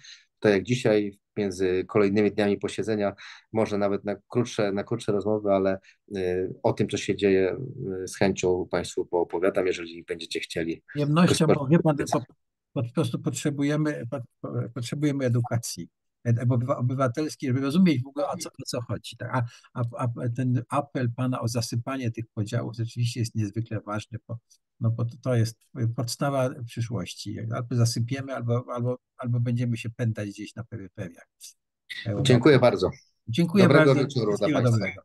[0.44, 3.14] to jak dzisiaj między kolejnymi dniami posiedzenia,
[3.54, 5.80] może nawet na krótsze, na krótsze rozmowy, ale
[6.18, 7.58] y, o tym, co się dzieje,
[8.04, 10.82] y, z chęcią Państwu poopowiadam, jeżeli będziecie chcieli.
[10.88, 12.24] Przyjemnością, bo wie pan, po,
[12.74, 15.88] po prostu potrzebujemy, po, po, potrzebujemy edukacji
[16.78, 19.18] obywatelskiej, żeby rozumieć w ogóle o co, o co chodzi.
[19.18, 19.30] Tak?
[19.34, 19.44] A,
[19.74, 24.38] a, a ten apel pana o zasypanie tych podziałów rzeczywiście jest niezwykle ważny, bo,
[24.80, 25.58] no, bo to- to jest
[25.96, 27.40] podstawa przyszłości.
[27.56, 31.28] Albo zasypiemy, albo, albo, albo będziemy się pętać gdzieś na peryferiach.
[32.22, 32.92] Dziękuję bardzo.
[33.28, 34.02] Dziękuję Dobrego bardzo.
[34.08, 34.72] wieczoru dla państwa.
[34.72, 35.02] dobrego.